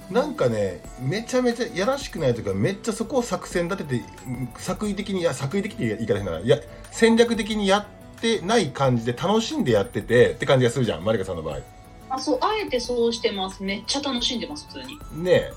[0.10, 6.39] なんかねめちゃめちゃやらしくないというかめっちゃそこを作戦立ててうん作為的にいや作為的って言い方変だな。
[6.39, 6.58] いや
[6.91, 7.86] 戦略的にやっ
[8.22, 11.75] てない感じで楽しんでやっててって感じがするじゃんマリカさんの場合
[12.16, 14.99] あそうあえてそうしてますめっちゃ楽しんでます普通に。
[15.24, 15.53] ねえ。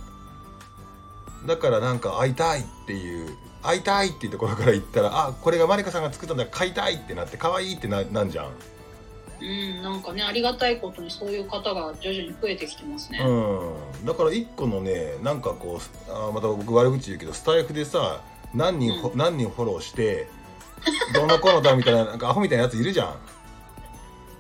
[1.47, 8.51] だからなんか会いたいっていう会いたいっていうところから言ったらあこれがマリカさんが作ったんだ買いたいってなって可愛いってななんじゃん。
[9.41, 15.79] うんなんかねありがたいことにそういう方が徐々に増えてきてますね、うん、だから一個のねなんかこ
[16.09, 18.21] うあーまた僕悪口言うけどスタイフでさ
[18.53, 20.29] 何人,、う何人フォローして
[21.15, 23.17] どうのこうのだみたいななんかアホみたいなやついるじゃん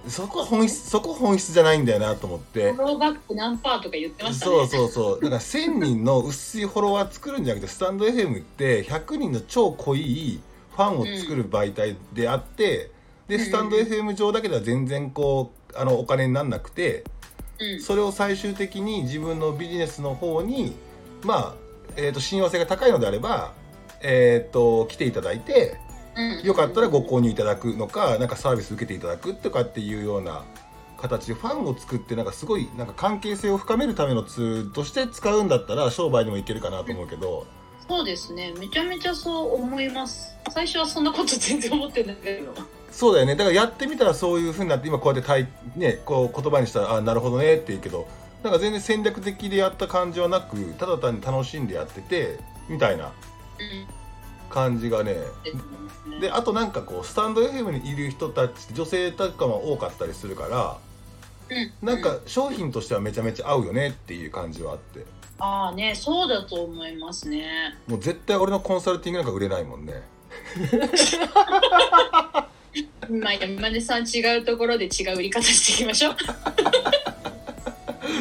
[0.09, 2.72] そこ本質そこ本質じゃないんだよなと思って。
[2.72, 4.52] フォローバック何パーとか言ってましたね。
[4.52, 5.20] そうそうそう。
[5.20, 10.40] だから1000人の薄いフォロワー作るんじゃなくてスタンド FM って100人の超濃い
[10.74, 12.90] ファンを作る媒体であって、
[13.26, 17.04] でスタンド FM 上だけでは全然こうあのお金になんなくて
[17.59, 17.80] うん。
[17.80, 20.74] それを最終的に自分のビジネスの方に
[21.24, 21.54] まあ、
[21.96, 23.52] えー、と親和性が高いのであれば、
[24.00, 25.88] えー、と来ていただいてうん
[26.42, 30.44] よかったらご購入いただくのかなんかサービス受けていただくとかっていうような
[30.98, 37.46] 形でファンを作ってなんかすごいなんか関係性を深めるためのツールとして使うんだったら商売にもいけるかなと思うけど。
[37.88, 38.52] そうですね。
[38.58, 40.36] めちゃめちゃそう思います。
[40.50, 42.52] 最初はそんなこと全然思ってないけど。
[42.90, 43.36] そうだよね。
[43.36, 48.08] だからやってみたらそういうふうになって今こうやってたい、ね、こう言葉にしたらあなるほどねって言うけど
[48.42, 53.06] なんか全然戦略的でやった感じはなくただ単に楽しんでやっててみたいな。
[53.06, 53.08] う
[53.94, 53.98] ん
[54.51, 55.16] 感じがね。
[56.20, 60.76] であとなんかこうスタンド FM にいる人たち女性とかも多かったりするから
[61.51, 61.86] うん。
[61.86, 65.05] なんか商品としてはめちゃめちゃ合うよねっていう感じはあって。
[65.40, 67.76] ああねそうだと思いますね。
[67.86, 70.03] もう絶対俺のコンサルティングなんか売れないもんね。
[73.09, 76.16] まあ山根さん違うところで違う売り方していきましょう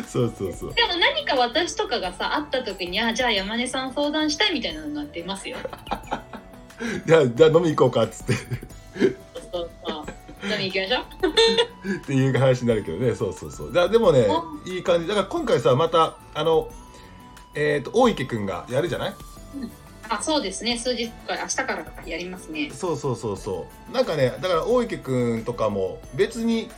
[0.08, 0.74] そうそうそう。
[0.74, 5.58] でも何か私とかがさ会った時にあじゃあ山根さん相談したいみたいなのが出ますよ。
[7.06, 8.34] じゃあじゃあ飲み行こうかっつって。
[9.52, 10.06] そうそう
[10.52, 11.98] 飲み行きましょう。
[11.98, 13.16] っていう話になるけどね。
[13.16, 13.74] そうそうそう。
[13.74, 14.28] だでもね
[14.66, 15.08] いい感じ。
[15.08, 16.70] だから今回さまたあの
[17.56, 19.14] えっ、と大池くんがやるじゃない？
[20.10, 20.78] あそうですね。
[20.78, 22.70] 数日から明日からやりますね。
[22.74, 23.92] そうそうそうそう。
[23.94, 26.70] なんかねだから大池くんとかも別に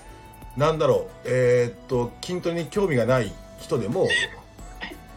[0.57, 1.27] なんだろう。
[1.27, 4.07] えーっと筋トレに興味がない人でも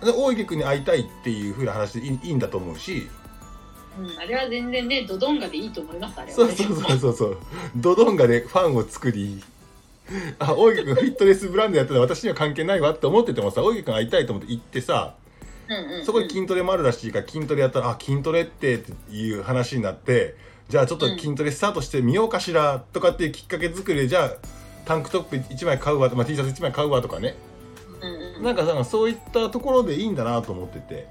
[0.04, 3.08] で大池くんに会いたいっていう風な話でいいんだと思うし。
[3.98, 7.38] うん、あれは全然ねドドンガでいいと思いますあれはそうそうそうそうそう。
[7.76, 9.42] ドドンガでファンを作り。
[10.38, 15.14] あ大池くんフィットネスブランドやってたら私には関係ないわって思っててもさ大池くん会いたいと思って行ってさ
[15.68, 16.04] うんうんうん。
[16.04, 20.34] そこで筋トレもあるらしいから筋トレやったらあ筋トレってっていう話になって
[20.68, 24.32] じゃあちょっと筋トレスタートしてみようかしらとかっていうきっかけ作りでじゃあ
[24.84, 27.34] タンクトップ1枚買うわ、まあ、T シャツ1枚買うわとかね。
[28.00, 28.42] うんうん。
[28.42, 31.06] なんかなんかそういったところでいいんだなと思ってて、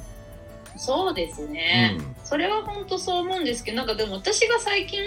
[0.77, 2.15] そうですね、うん。
[2.23, 4.99] それは本当そう思うんですけどなんかでも私が最近、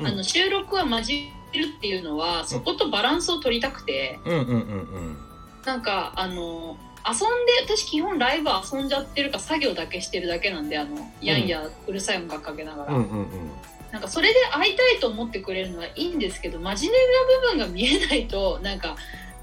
[0.00, 0.06] うん。
[0.06, 5.16] あの収録は交えるっていうのはそことバランスを取りたくて、うんうんうんうん。
[5.64, 13.50] なんかあの遊んで私基本ライブ遊んじゃってるか作業だけしてるだけなんであのやんやうるさい音楽かけながら、うんうんうん
[13.92, 18.96] なんかそれで会いたいと思ってくれるのはいいんですけど真面目な部分が見えないと なんか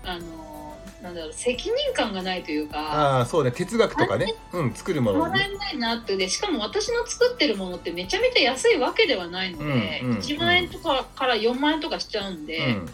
[0.04, 6.18] あのなんだろう責任感がないというかああそうね哲学とかね、うん、作るものもらえないなって。
[6.18, 9.64] でしかも私の作ってるものってめちゃめちゃ安いわけではないので、
[10.04, 12.90] うんうん1万円とかから4万円とかしちゃうんで、うん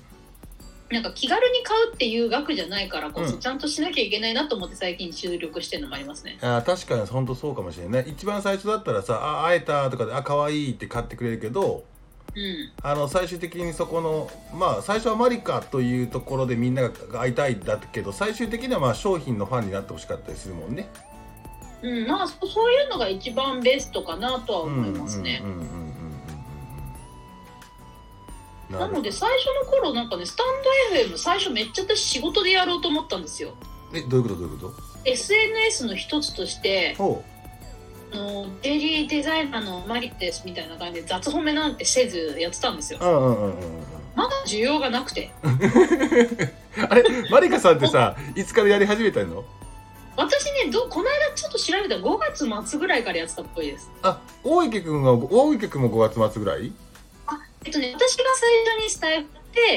[0.89, 6.37] なんか気軽に買うっていう額じゃないからこそ、うんちゃんとしなきゃいけないなと思って最近注力してるのもありますね。
[6.41, 11.83] あー確かに本当そうかもしれない一番最初だったらさ「あ会えた」とかで「あ可愛いって買ってくれるけど
[12.35, 20.87] うんあの最終的にそこのまあ最初はマリカというところでみんなが会いたいんだけど最終的にはまあ商品のファンになってほしかったりするもんね。
[21.81, 25.41] うん、まあそそういうのが一番ベストかなとは思いますね。
[25.43, 25.94] うんうんうんうんうんうんうん
[28.69, 30.47] なので最初の頃なんかねスタン
[30.91, 33.53] ド FM 最初めっちゃ私仕事でやろうと思ったんですよ。
[33.93, 34.71] えどういうことどういうこ
[35.05, 37.03] SNS の一つとしてあ
[38.17, 42.99] のデイリーデザイナーのマリですみたいな感じで雑褒めなんてせずやってたんですよ。
[43.01, 43.05] う。
[43.05, 43.83] うんうんうんうんうん。
[44.15, 45.31] まだ需要がなくて。
[46.89, 49.43] あれマリカさんってさいつからやり始めたの？
[50.17, 52.17] 私ねどこの間ちょっと調べたら5
[52.53, 53.91] 月末ぐらいからやってたっぽいです。
[54.01, 56.71] あ大池君は大池君も5月末ぐらい？
[57.65, 59.29] えっとね私が最初にスタイフ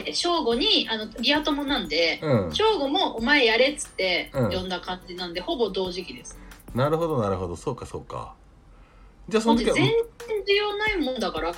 [0.04, 2.52] で正午にあのリア友なんでうん。
[2.52, 4.50] 正午も「お前やれ」っつってうん。
[4.50, 6.38] 呼んだ感じなんで、ほぼ同時期です。
[6.74, 7.56] なるほどなるほど。
[7.56, 8.34] そうかそうか。
[9.28, 9.94] じゃあその時は全然
[10.46, 11.52] 需要ないもんだから、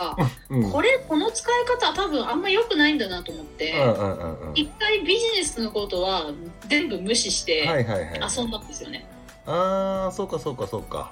[0.50, 0.64] うん。
[0.64, 0.70] うん。
[0.70, 4.54] これこの使い方多分あんま良くないんだなと思って、うんうんうんうん。
[4.54, 6.30] 一回ビジネスのことは
[6.68, 9.06] 全部無視してはいはいはい遊んだんですよね。
[9.46, 11.10] ああそうかそうかそうか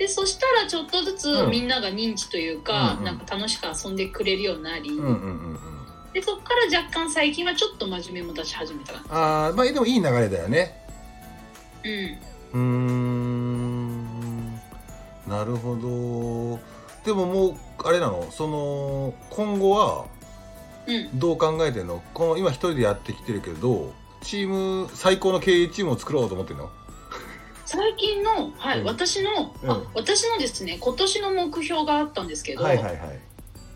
[0.00, 1.50] でそしたらちょっとずつうん。
[1.50, 3.04] みんなが認知というか、うんうん。
[3.04, 5.12] なんか楽しく遊んでくれるようになり、うんうんうんう
[5.52, 5.58] ん。
[6.14, 9.14] でそこから若干最近はちょっと真面目も出し始めたかな。
[9.14, 10.74] ああまあでもいい流れだよね。
[11.84, 12.18] うん。
[12.52, 14.54] うーん。
[15.28, 16.58] なるほど。
[17.04, 18.26] でももうあれなの？
[18.30, 20.06] その今後は
[20.86, 22.02] うん、どう考えてんの？
[22.14, 23.92] この今一人でやってきてるけど
[24.22, 26.70] チーム最高の経営チームを作ろうと思ってんの？
[27.70, 28.86] 最近の、はいうん。
[28.86, 29.70] 私の、うん。
[29.70, 32.98] あ私のですね今年の目標があったんですけど、はいはいはい。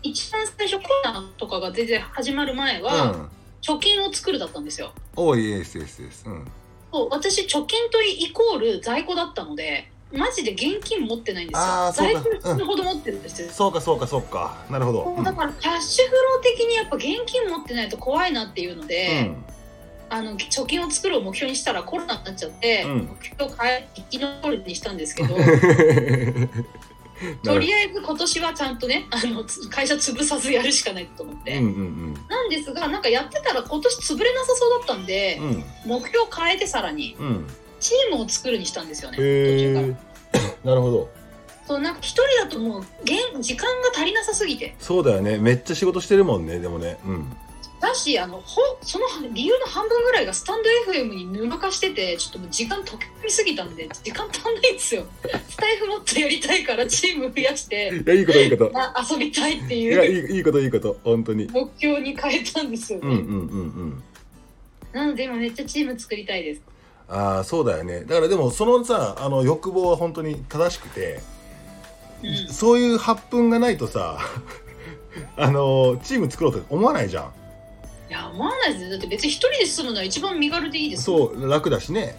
[0.03, 3.29] 一番最初コロナとかが全然始まる前は、うん。
[3.61, 4.91] 貯金を作るだったんですよ。
[5.15, 6.25] おいイエスイエスイエス。
[6.27, 6.45] うん。
[6.91, 11.63] そう私貯金とイコール在庫だったのでマジで現金持ってないんですよ。
[11.63, 12.21] あーそうか。
[12.21, 14.57] 在庫死ぬほど持ってるんですよ、そうかそうかそうか。
[14.69, 15.23] なるほど。
[15.23, 19.31] だからキャッシュフロー的にやっぱ現金持ってないと怖いなっていうので、
[20.09, 23.09] あの貯金を作るを目標にしたらコロナになっちゃって、うん。
[23.19, 26.49] 目標を変え生き残るにしたんですけど うん
[27.43, 35.63] とりあえず今年はちゃんとねあのつ会社潰さずやるしかないと思って、うんうんなんですがなんかやってたら今年潰れなさそうだったんで、うん。
[35.85, 37.27] 目標を変えてさらにうん。
[37.27, 37.47] うん
[37.77, 39.87] チームを作るにしたんですよね途へ中から。
[39.87, 41.09] え なるほど。
[41.67, 44.75] そうなんか一人だともう現時間が足りなさすぎて。
[44.79, 45.37] そうだよね。
[45.37, 46.97] めっちゃ仕事してるもんねでもね。
[47.05, 47.37] うん
[47.79, 55.05] だしあのほその理由の半分ぐらいがスタンド FM に沼化しててちょっともう時間溶け込みすぎたんで時間足んないんですよ。
[55.49, 58.71] スタイフもっとやりたいからチーム増やしていやいいこといいこと。
[58.71, 60.97] まあ遊びたいっていやいいういいいこといいこと。
[61.03, 61.49] 本当に。
[61.51, 63.33] 目標に変えたんですよね、うんうんうんう
[63.85, 64.03] ん。
[64.93, 66.61] なので今めっちゃチーム作りたいです。
[67.07, 68.01] ああそうだよね。
[68.01, 71.19] だからでもそのさあの欲望は本当に正しくて、
[72.23, 72.53] うん。
[72.53, 74.19] そういう発奮がないとさ
[75.37, 77.33] あのチーム作ろうと思わないじゃん
[78.09, 82.17] いや思わないですよだって別に一人で済むのは一番身軽でいいですそう楽だしね。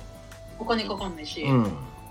[0.59, 1.64] お金かかんないし、うん。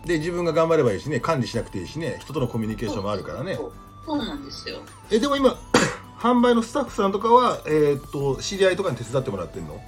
[0.06, 1.20] で自分が頑張ればいいしね。
[1.20, 2.18] 管理しなくていいしね。
[2.22, 3.56] 人とのコミュニケーションもあるからね。
[3.56, 3.72] そう。
[4.06, 4.78] そうなんですよ。
[5.12, 5.58] えでも今
[6.20, 9.82] 販売のスタッフさんとかはえーっと知り合いとかに手伝ってもらってんの？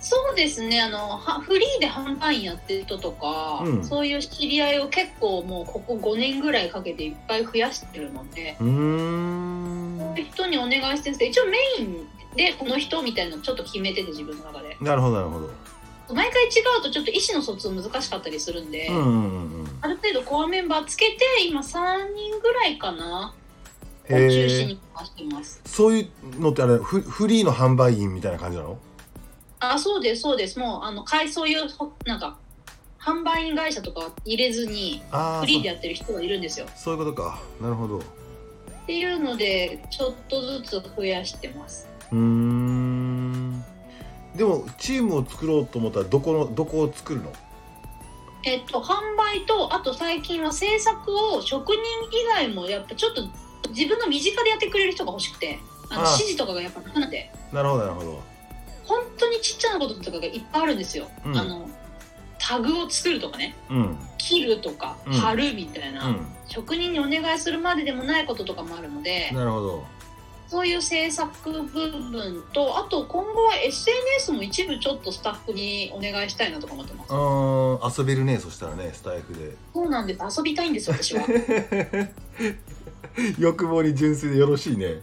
[0.00, 0.80] そうですね。
[0.80, 3.84] あのはフリーで販売員やってる人とか、うん。
[3.84, 9.98] そういう知り合いを結構もうここ5年ぐらいかけていっぱい増やしてるので、うーん。
[9.98, 14.76] そういう人にお願いしてるんですけど一応メインでこの人みたいなのちょっと決めてて自分の中で。
[14.80, 15.50] なるほどなるほど。
[16.14, 16.48] 毎回違
[16.78, 19.78] うとちょっと意思の疎通難しかったりするんで、うんうんうんうん。
[19.82, 23.34] ある程度コアメンバーつけて今3人ぐらいかな
[24.10, 25.60] をへ中心えに回してます。
[25.66, 28.78] そういうのってあれフフリーの販売員みたいな感じなの？
[29.60, 30.58] あそうですそうです。
[30.58, 32.36] もうあのかいそういうほなんか
[32.98, 35.02] 販売員会社とかは入れずに
[35.40, 36.66] フリーでやってる人がいるんですよ。
[36.74, 36.94] そう。
[36.94, 37.40] いうことか。
[37.60, 37.98] なるほど。
[37.98, 38.02] うっ
[38.86, 41.88] ていうのでちょっとずつ増やしてます。
[42.12, 43.64] ーん。
[44.34, 47.32] でもチームを作ろうと思ったらどこのどこを作るの？
[48.44, 53.22] えっと販売とあと最近は制作を職人以外もやっぱちょっと
[53.70, 55.58] 自分の身近でやってくれる人が欲しくて
[55.90, 57.30] あの指示とかがやっぱなくなって。
[57.52, 58.22] なるほどなるほど
[58.90, 61.38] 本当にちっちゃなこととかがいっぱいあるんですよ、うん。
[61.38, 61.70] あの
[62.40, 63.54] タグを作るとかね。
[63.70, 63.96] うん。
[64.18, 65.12] 切るとかうん。
[65.12, 66.16] 貼るみたいな、う
[66.48, 69.84] 職人にお願いするまででもないこととかもあるのでんなるほど。
[70.48, 77.06] そういう制作部分とあと今後は SNS も一部ちょっとスタッフにお願いしたいなとか思ってま
[77.86, 78.00] す。
[78.00, 79.54] 遊べるねそしたらねスタイフで。
[79.72, 80.38] そうなんです。
[80.38, 81.24] 遊びたいんです私は。
[83.38, 85.02] 欲望に純粋でよろしいね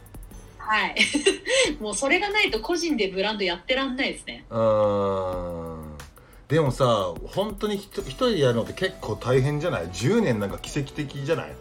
[0.67, 0.95] はい。
[1.79, 4.45] もうそれがないと個人でブランドやってらんないですね。
[4.49, 5.97] うーん。
[6.49, 11.55] でもさ本当に一人でやるのって結構大変じゃない？10年なんか奇跡的じゃない？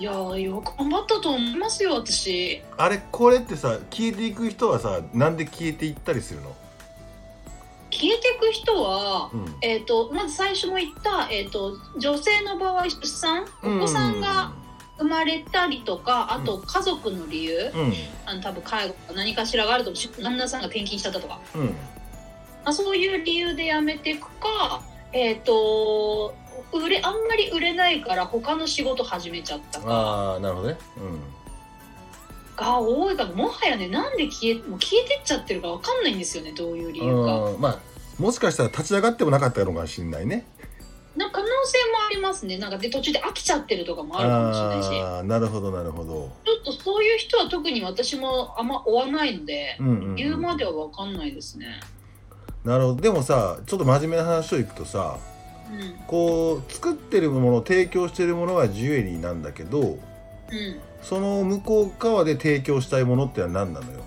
[0.00, 2.60] いやーよく頑張ったと思いますよ私。
[2.76, 6.54] あれこれってさ消えていく人はさなんで消えていったりするの？
[7.90, 9.54] 消えていく人は、うん。
[9.62, 14.52] えー、とまず最初も言った、えー、と女性の場合出産お子さんが
[14.98, 17.92] 生まれたりとかあと家族の理由、うん。
[18.26, 21.66] あの多分介護とか何かしらがあると思うし旦那さんが転勤しちゃったとか、うん。
[21.66, 21.70] ま
[22.64, 24.82] あ、そういう理由で辞めていくか
[25.12, 26.34] えっ、と
[26.72, 29.86] 売れあんまり売れないから他の仕事始めちゃったか。
[29.88, 30.78] ああなるほどね。
[32.56, 37.50] が多いからもはやねなんで消えもう消えてっちゃってるかわかんないんですよねどういう理由か。
[37.50, 37.60] うん。
[37.60, 37.78] まあ
[38.18, 40.46] もしかしたら立ち上がってもなかったのかもしれないね
[41.16, 42.58] な可能性もありますね。
[42.58, 45.00] なんかで途中で飽きちゃってるとかもあるかもしれないし。
[45.02, 51.66] ああなるほどなるほど、ちょっとそういう人は特に私もあんま追わないので、うんうんうん言うまではわかんないですね。
[52.64, 53.00] なるほど。
[53.00, 55.18] でもさちょっと真面目な話をいくとさ
[55.70, 55.94] うん。
[56.06, 59.98] こう作ってるもの提供してるものはジュエリーなんだけどうん。
[61.02, 64.00] その向こう側で提供したいものってのは何なのよ？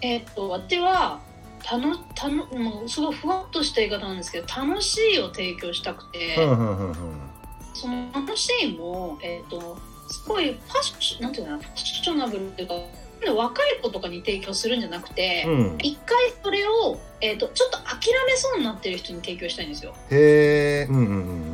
[0.00, 1.20] えーっと私は
[1.62, 6.96] たのたのもうすごいふわっとした言い方なんですけど楽しいを提供したくて、うんうんうんうん
[7.74, 9.76] その楽しいも、えーっと
[10.08, 12.74] すごいファッションなんていうのファッショナブルっていうか
[13.34, 15.78] 若い子とかに提供するんじゃなくて、うん。
[15.82, 19.94] 一回それを、えーっとちょっと諦めそうになってる人に提供したいんですよ。
[20.10, 21.08] へえうんうんう
[21.42, 21.45] ん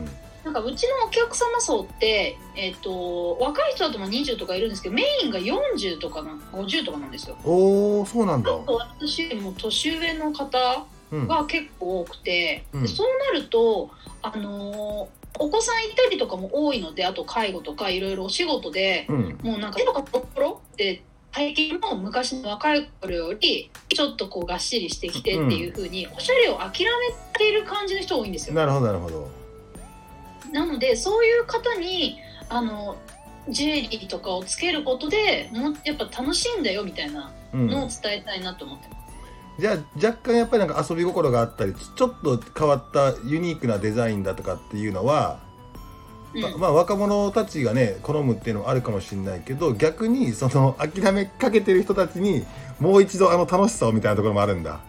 [0.52, 7.36] なんかうちのお客様層って、えっと若い人だとまあ20とかいるんですけどメインが40とかな50とかなんですよ。
[7.44, 8.50] おおそうなんだ。
[8.50, 11.28] あと私も年上の方うん。
[11.28, 12.82] が結構多くて、うん。
[12.82, 13.90] でそうなると、
[14.22, 19.38] あのーお子さんいたりとかも多いのであと介護とかいろいろお仕事でうん。
[19.42, 26.88] もうなんか手とかポロポロって体型も昔の若い頃よりちょっとこうがっしりしてきてっていう風に、おしゃれを諦め
[27.38, 28.54] ている感じの人多いんですよ。
[28.54, 29.41] なるほどなるほど
[30.52, 32.96] なのでそういう方にあの
[33.48, 37.66] ジュエリーとかをつけることでもうやっぱ楽しいんだよみたいなうん。
[37.68, 39.02] のを伝えたいなと思ってます。
[39.58, 45.40] じゃあ若干やっぱりなんか遊び心があったりちょっと変わったユニークなデザインだとかっていうのは、
[46.34, 46.42] うん。
[46.42, 52.44] ままあ若者たちがね好むっていうのもあるかもしれないけど逆にその諦めかけてる人たちに
[52.80, 54.80] もう一度あの楽しさをみたいなところもあるんだ。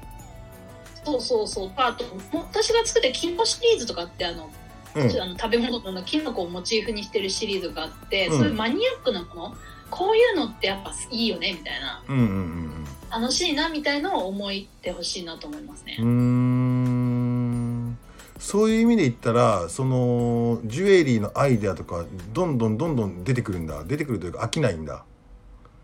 [1.03, 1.72] そうそうそう。
[1.76, 2.05] あと
[2.36, 4.49] も私が作ったキノコシリーズとかってあの、
[4.96, 5.22] うん。
[5.22, 8.38] あの食べ物のキノコをモチーフにしてるシリーズがあって、うん。
[8.38, 9.56] そういうマニアックなもの
[9.89, 12.04] こういうのってやっぱいいよねみたいな。
[12.08, 15.98] うんうん楽しいなみたいのを思ってほしいなと思いますね。
[16.00, 17.98] うん。
[18.39, 23.84] そういう意味で言ったらそのジュエリーのアイデアとかどんどんどんどん出てくるんだ。
[23.84, 25.06] 出てくるというか飽きないんだ。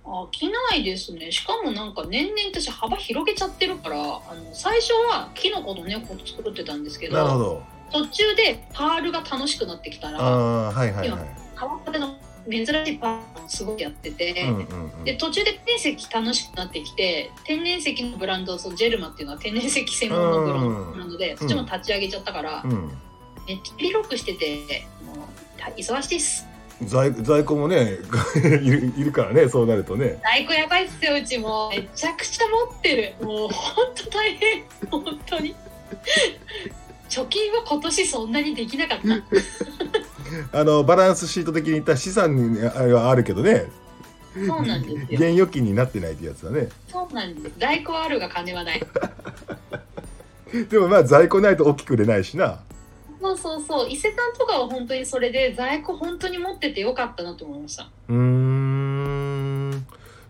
[0.03, 1.31] 飽きないですね。
[1.31, 4.19] しかもなんか年々私幅広げちゃってるからあの
[4.53, 11.19] 最初はキノコの猫作ってたんですけなるほどど途中でパールが楽しくなってきたあらあはいはいはい。
[11.59, 12.15] 変わったての
[12.49, 15.03] 珍しいパールをすごいやってて、うんうんうん。
[15.03, 22.91] で途中で天然石楽しくなってきて天然石のブランドそのジェルマっていうのは天然石専門のブランドブランドで、そっちも立ち上げちゃったから、うん。
[23.47, 26.47] めっちゃ広くしててもう忙しいです。
[26.85, 27.97] 在在庫もね
[28.63, 30.17] いるいるからねそうなるとね。
[30.23, 31.69] 在庫やばいっすようちも。
[31.69, 33.25] めちゃくちゃ持ってる。
[33.25, 35.53] もうほんと大変本当に
[37.09, 38.99] 貯金は今年そんなにできなかっ
[40.51, 40.59] た。
[40.59, 43.65] あのバランスシート的に言ったら資産にあれはあるけどね。
[44.35, 45.01] そうなんですよ。
[45.11, 46.69] 現預金になってないってやつだね。
[46.87, 47.55] そうなんです。
[47.57, 48.85] 在庫はあるが金はない。
[50.69, 52.59] でもまあ在庫ないと大きく売れないしな。
[53.21, 53.89] そうそうそう。
[53.89, 57.89] 伊勢丹とかは本当にそれで在庫本当に持っててよかったなと思いました。
[58.07, 59.28] うーん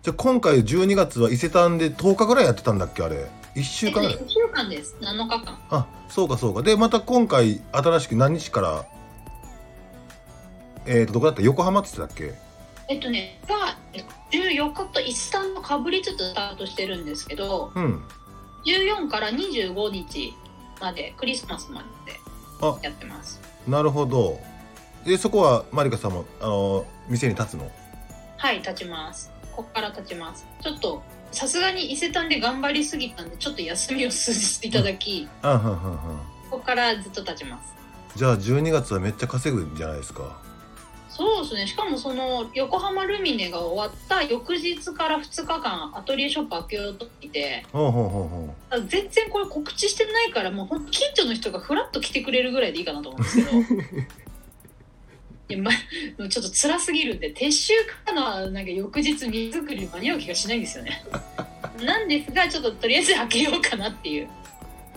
[0.02, 4.96] じゃあ今回12月は伊勢丹で10日ぐらいやってたんだっけあれ？1週間ぐらい？1週間です。
[5.00, 5.58] 7日間。
[5.70, 6.62] あそうかそうか。
[6.62, 8.84] でまた今回新しく何日から
[10.86, 11.42] えっ、とどこだった？
[11.42, 12.34] 横浜って言ってたっけ？
[12.88, 13.76] えっとねが
[14.32, 18.02] 14日と伊勢丹とかぶりつつスタートしてるんですけどうん。
[18.66, 20.34] 14から25日
[20.80, 22.12] までクリスマスまで
[22.62, 22.78] あ。
[22.82, 23.40] やってます。
[23.68, 24.40] なるほど。
[25.04, 27.70] でそこはマリカさんもあの店に立つの？
[28.38, 30.46] はい立ちますこっから立ちます。
[30.62, 35.28] ちょっとさすがに伊勢丹で頑張りすぎたんでちょっと休みをさせていただき、
[36.50, 37.72] ここからずっと立ちます。
[38.16, 40.38] じゃあ12月はめっちゃ稼ぐんじゃないですか？
[41.08, 41.66] そうですね。
[41.66, 47.64] しかもその横浜ルミネが終わった翌日から2日間アトリエショップ開けようとしていて
[48.88, 53.50] 全然これ告知してないからもうほんと近所の人がフラッと来てくれるぐらいでいいかなと思うんですけど
[55.50, 55.70] いや、ま、
[56.18, 57.72] もうちょっと辛すぎるんで撤収
[58.06, 61.04] からのなんか翌日荷造り間に合う気がしないんですよね。
[61.82, 64.28] なんですがちょっととりあえず開けようかなっていう、へ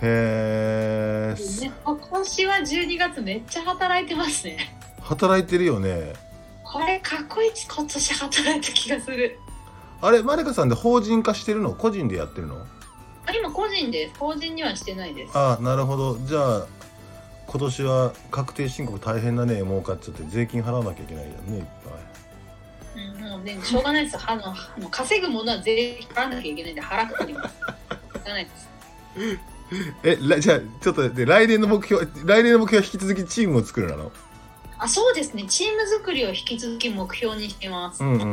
[0.01, 4.75] えね、今年は12月めっちゃ働いてますね。
[5.01, 6.13] 働いてるよね。
[6.63, 9.39] これ過去一今年働いた気がする。
[10.01, 11.73] あれマリカさんで法人化してるの？
[11.73, 12.65] 個人でやってるの？
[13.25, 14.19] あ今個人です。
[14.19, 15.31] 法人にはしてないです。
[15.35, 16.17] あなるほど。
[16.25, 16.67] じゃあ
[17.53, 21.63] 今年は確定申告大変だね儲かっちゃって税金払わなきゃいけないよねいっ
[22.95, 24.17] うん、もうね、しょうがないです。
[24.19, 27.55] あの、あの稼ぐものは税金払わなきゃいけないんで、払ってります。
[28.25, 28.69] ないです。
[30.01, 34.11] ぱ いえらじゃあちょっとで来年の目標来年の目標は引き続きチームを作るなの？
[34.77, 35.45] あ、そうですね。
[35.47, 38.03] チーム作りを引き続き目標にしてます。
[38.03, 38.29] うんうんうんう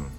[0.00, 0.17] ん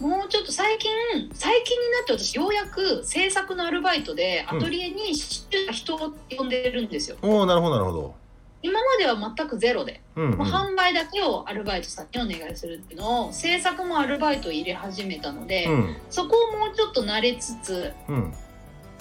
[0.00, 0.90] もうちょっと最近、
[1.32, 7.16] 最近になって私、ようやく制作のアルバイトでアトリエに知ってた人を呼んでるんですよ。
[7.22, 8.14] おおなるほどなるほど。
[8.62, 10.38] 今までは全くゼロで、うんうん。
[10.38, 15.96] もう販売だけをアルバイトさんにお願いするっていうのを、制作もアルバイトを入れ始めたので、うん。
[16.10, 18.34] そこをもうちょっと慣れつつ、うん。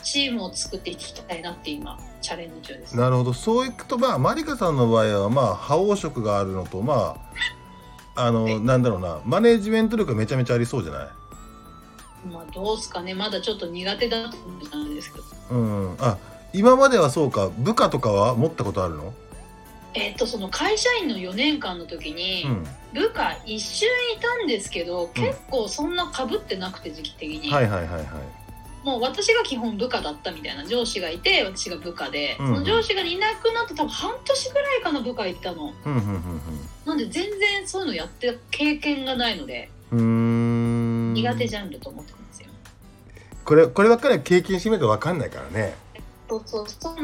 [0.03, 2.95] チームを作っていきたいなって今、チャレンジ中です。
[2.95, 3.33] なるほど。
[3.33, 7.35] そういくとまあマリカさんの場合はまあ覇王色があるのとまあ
[8.15, 9.19] あのなんだろうな。
[9.25, 11.07] マネージメント力がめちゃめちゃありそうじゃない？
[12.31, 13.13] まあどうすかね。
[13.13, 15.25] まだちょっと苦手だと思ったんですけど。
[15.51, 15.95] うん。
[15.99, 16.17] あ
[16.53, 17.49] 今まではそうか。
[17.57, 19.13] 部下とかは持ったことあるの？
[19.93, 22.65] えっとその会社員の4年間の時にうん。
[22.93, 28.05] 部下一瞬いたんですけど、結構そんなかぶってなくて時期的に、はいはいはいはい。
[28.85, 35.73] もう私が基本部下だったみたいな上司がいて私が部下で、うんその上司がいなくなって多分半年ぐらいかな部下いたの。
[35.85, 36.01] うんうん
[36.85, 42.47] なんで全然そういうのやってる経験がないので苦手ジャンルと思ってますよ、
[43.43, 45.75] これこればっかりは経験してみないと分かんないからね。
[46.29, 46.95] そうそうそう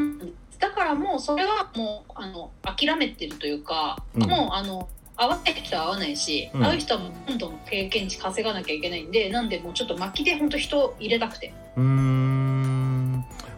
[0.58, 4.22] だからもうそれはもうあの諦めてるというか、うん。
[4.22, 6.64] もうあの合わない人は合わないし、うん。
[6.64, 11.52] 合う人はどんどん経験値稼がなきゃいけないんでなんでもうちょっと巻きで本当人入れたくて。
[11.76, 12.51] うーん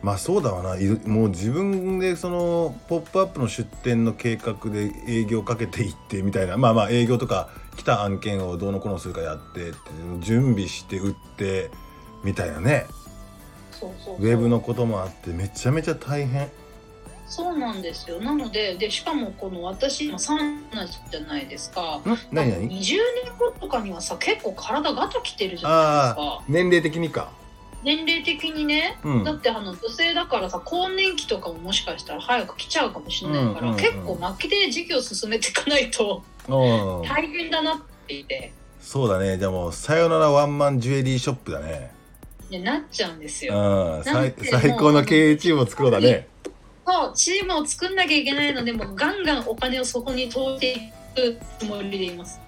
[0.04, 0.76] まあそうだわな。
[1.06, 6.58] もう自分でその「ポップアップの出店の計画で営業かけていってみたいな。
[6.58, 9.72] まあまあ営業とか来た案件をどうのこうのするかやって
[10.20, 11.70] 準備して売って
[12.22, 12.84] みたいなね。
[13.72, 14.26] そうそうそう。
[14.26, 16.50] ウェブのこともあってめちゃめちゃ大変。
[17.26, 18.20] そうなんですよ。
[18.20, 22.02] なのででしかもこの私今3なじゃないですか。
[22.04, 22.18] ん？
[22.30, 26.44] 何何？20年後とかにはさ結構体ガタきてるじゃないですか。
[26.46, 27.30] 年齢的にか
[27.84, 29.24] 年齢的にね、うん。
[29.24, 37.02] だってあの女性だからさ更年期とかももしかしたら早く来ちゃうかもしれないから、結構末期で時期を進めていかないとうん。
[37.06, 37.94] 大変だなって。
[38.08, 39.38] 言ってそうだね。
[39.38, 41.90] じゃあもうさよならワンマンジュエリーショップだね。
[42.50, 44.02] ねなっちゃうんですよ。
[44.04, 44.34] 最
[44.76, 46.28] 高の経営チームを作ろうだね。
[46.86, 50.76] そうチームを作んなきゃいけないのでもうガンガンお金をそこに投じてい
[51.36, 52.38] くつもりでいます。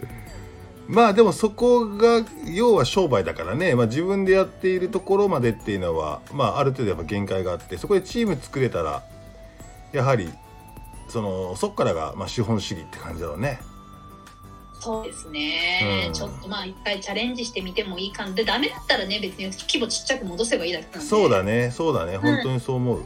[0.88, 9.02] まあでもそこが要は商売だからね、まあ、自分でやっているところまでっていうのは、まあ、ある程度やっぱ限界があってそこでチーム作れたら
[9.92, 10.30] やはり
[11.08, 13.60] そのそっからがまあ資本主義って感じだろうね。
[14.78, 16.12] そうですね、うん。
[16.12, 21.00] ちょっとまあ一回チャレンジしてみてもいいかなでダメだったらね別に規模ちっちゃく戻せばいいだけなんで。
[21.00, 21.70] そうだね。
[21.72, 22.18] そうだね。
[22.18, 23.04] 本当にそう思う。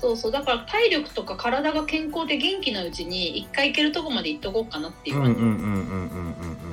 [0.00, 0.32] そうそう。
[0.32, 5.98] だから体力とか体が健康で元気なうちに一回行けるとこまで行っとこうかなっていううんうんうん感じ、うんうんうんうんう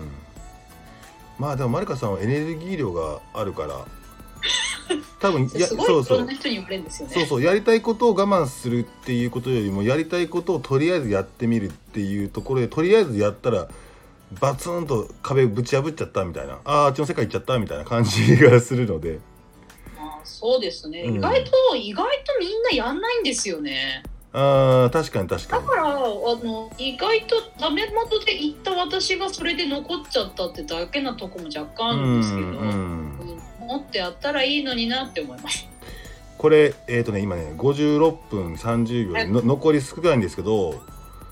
[0.06, 0.09] ん。
[1.40, 3.86] まあでもマリカさんはエネルギー量があるから
[5.20, 6.28] 多分やそうそうそう。
[7.28, 13.68] そうやりたいことを我慢するっていうことよりもやりたいことをとりあえずやってみるっていうところでとりあえずやったら
[14.40, 16.60] バツンと壁ぶち破っちゃったみたいな。
[16.64, 19.20] あーあっちの世界行っちゃったみたいな感じがするので。
[19.98, 25.64] あそうですね、うん意外と意外とみんなやんないんですよねあー確かに確かに。
[25.64, 32.60] だからあの意外とダメ元で行った私がそれで残っちゃったってだけなとこも若干あるんですけど、うんうん
[33.62, 33.68] うん。
[33.68, 35.68] もっとやったらいいのになって思います。
[36.38, 40.70] これえっ、とね今ね56分30秒の残り少ないんですけど、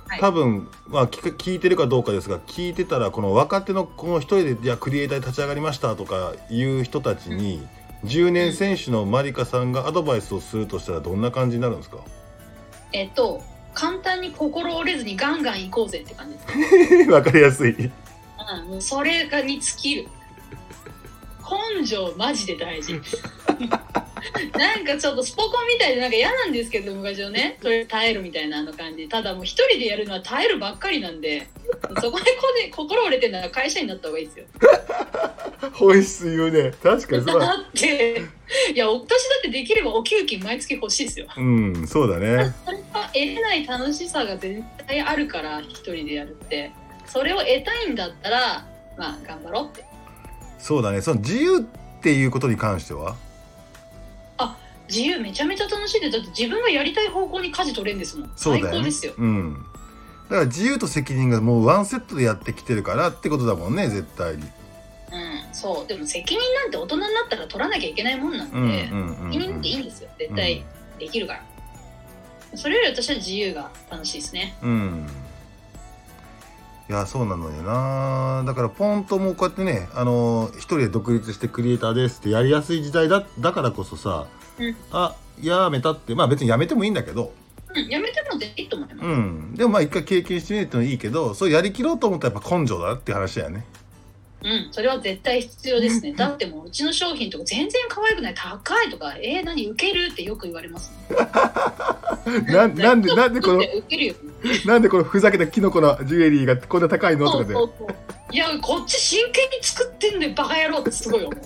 [0.08, 0.20] はい。
[0.20, 7.66] 多分、まあ、聞いてるかどうかですが聞いてたらこの若手のこの一人でいやクリエイターに立ち上がりましたとかいう人たちに、
[8.06, 11.98] 10年選手のマリカさんがアドバイスをするとしたらどんな感じになるんですか？
[12.91, 13.41] えっと
[13.73, 17.71] 簡単に心折れずにガンガン行こうぜって感じです わかりやすい。
[17.71, 20.07] うん、もうそれがに尽きる
[21.50, 22.93] 根性マジで大事。
[24.58, 27.58] なんかちょっとスポコンみたいでなんか嫌なんですけど昔はね。
[27.62, 29.08] それ耐えるみたいなあの感じ。
[29.08, 31.48] ただもう一人でやるのは耐えるばっかりなんで。
[32.02, 34.45] そこで心折れてるなら会社になった方がいいですよ。
[35.74, 36.72] 本質言うね。
[36.84, 37.48] 確かにそうだ。
[37.48, 38.22] だって
[38.74, 41.28] いや私だってできればお給金毎月欲しいですよ。
[41.38, 42.54] うん、そうだね。
[42.66, 46.72] それが得れない楽しさが絶対あるから一人でやるって。
[47.06, 48.66] それを得たいんだったら
[48.98, 49.86] まあ頑張ろうって
[50.58, 51.01] そうだね。
[51.01, 51.62] その自由っ
[52.01, 53.16] ていうことに関しては？
[54.89, 59.66] 自由めちゃめちゃ楽しいでだって自分がやりたい方向に舵取れるんですもんそうだよね最高ですようん。
[60.30, 64.43] だから自由と責任がもうワンセットでやってきてるからってことだもんね、絶対に。
[64.43, 64.49] うん
[65.51, 69.34] そうでも責任なんて大人になったら取らなきゃいけないもんなんで、うんうんうん、うん。
[69.34, 70.64] 責任っていいんですよ絶対
[70.97, 71.43] できるから、
[72.55, 75.08] それより私は自由が楽しいですねうん。
[76.89, 84.27] いやそうなのよなだからポンともうこうやってねあの一人で独立してクリエイターですってやりやすい時代だだからこそさ、
[84.59, 87.31] うんあやめたってまあ別にやめてもいいんだけど、
[87.75, 93.65] うんやめてもいいと思います、うん、でもまあ一回経験してみるってのはいいけどそうやりきろうと思ったらやっぱ根性だって話だよね
[94.43, 96.13] うん、それは絶対必要ですね。
[96.13, 101.17] だってもううちの商品とか全然可愛くない、高いとか、えー、何受けるってよく言われます、ね。
[102.53, 104.15] ななんでなんでこの受けるよ。
[104.65, 107.95] なんでこのふざけたキノコのジュエリーがこんな高いのとかでそうそうそう。
[108.31, 111.41] いや、こっち真剣に作ってんで、バカ野郎ってすごい思う。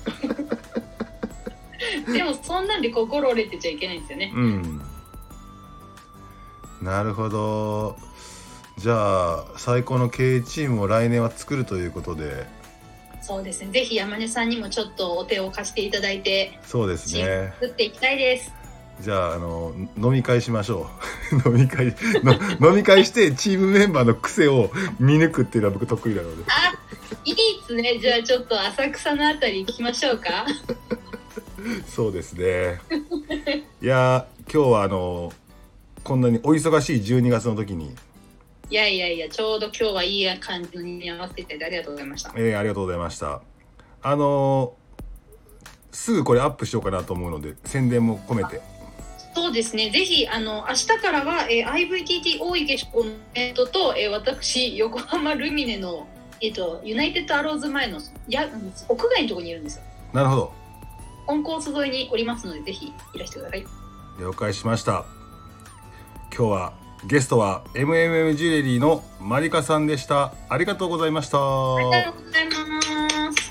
[2.12, 4.32] でも、そんなんで心折れてちゃいけないんですよね。
[4.36, 4.82] うん
[6.82, 7.96] なるほど
[8.78, 12.48] じゃあ最高の経営チームを来年は作るということで
[13.22, 13.70] そうですね。
[13.72, 18.52] ぜひ山根さんにもちょっとお手を貸していただいて、そうですね作っていきたいです。
[19.02, 20.90] じゃああの飲み会しましょ
[21.46, 26.74] う 飲み会の飲み会してチームメンバーの癖を見抜くっていうのは僕得意なのであ、
[27.26, 28.00] いいですね。
[28.00, 30.46] じゃあちょっと浅草のあたり行きましょうか。
[31.88, 32.80] そうですね
[33.82, 35.32] いやー今日はあの
[36.04, 37.96] こんなにお忙しい12月の時に、
[38.72, 42.34] いやいやいや、ちょうど今日はいい感じに合わせていただいてありがとうございました。
[42.36, 43.42] えーありがとうございました
[44.02, 44.82] あのー
[45.92, 48.62] すぐこれアップしようかなと思うので宣伝も込めて
[49.34, 49.90] そうですね。
[49.90, 56.08] ぜひ、あの、明日からは、えー、IVTT 大池志向のイベントと、えー、私、横浜ルミネの、
[56.42, 59.84] えっ、ー、と、ユナイテッドアローズ前の、や、屋外のところにいるんですよ。
[60.14, 60.54] なるほど。
[61.26, 63.66] コンコース沿いにおりますので、ぜひいらしてください。
[64.20, 65.06] 了解しました。
[66.36, 66.74] 今日は
[67.06, 70.34] ゲストは MMM ジュエリーのマリカさんでした。
[70.50, 71.38] ありがとうございました。
[71.40, 73.51] ありがとうございます。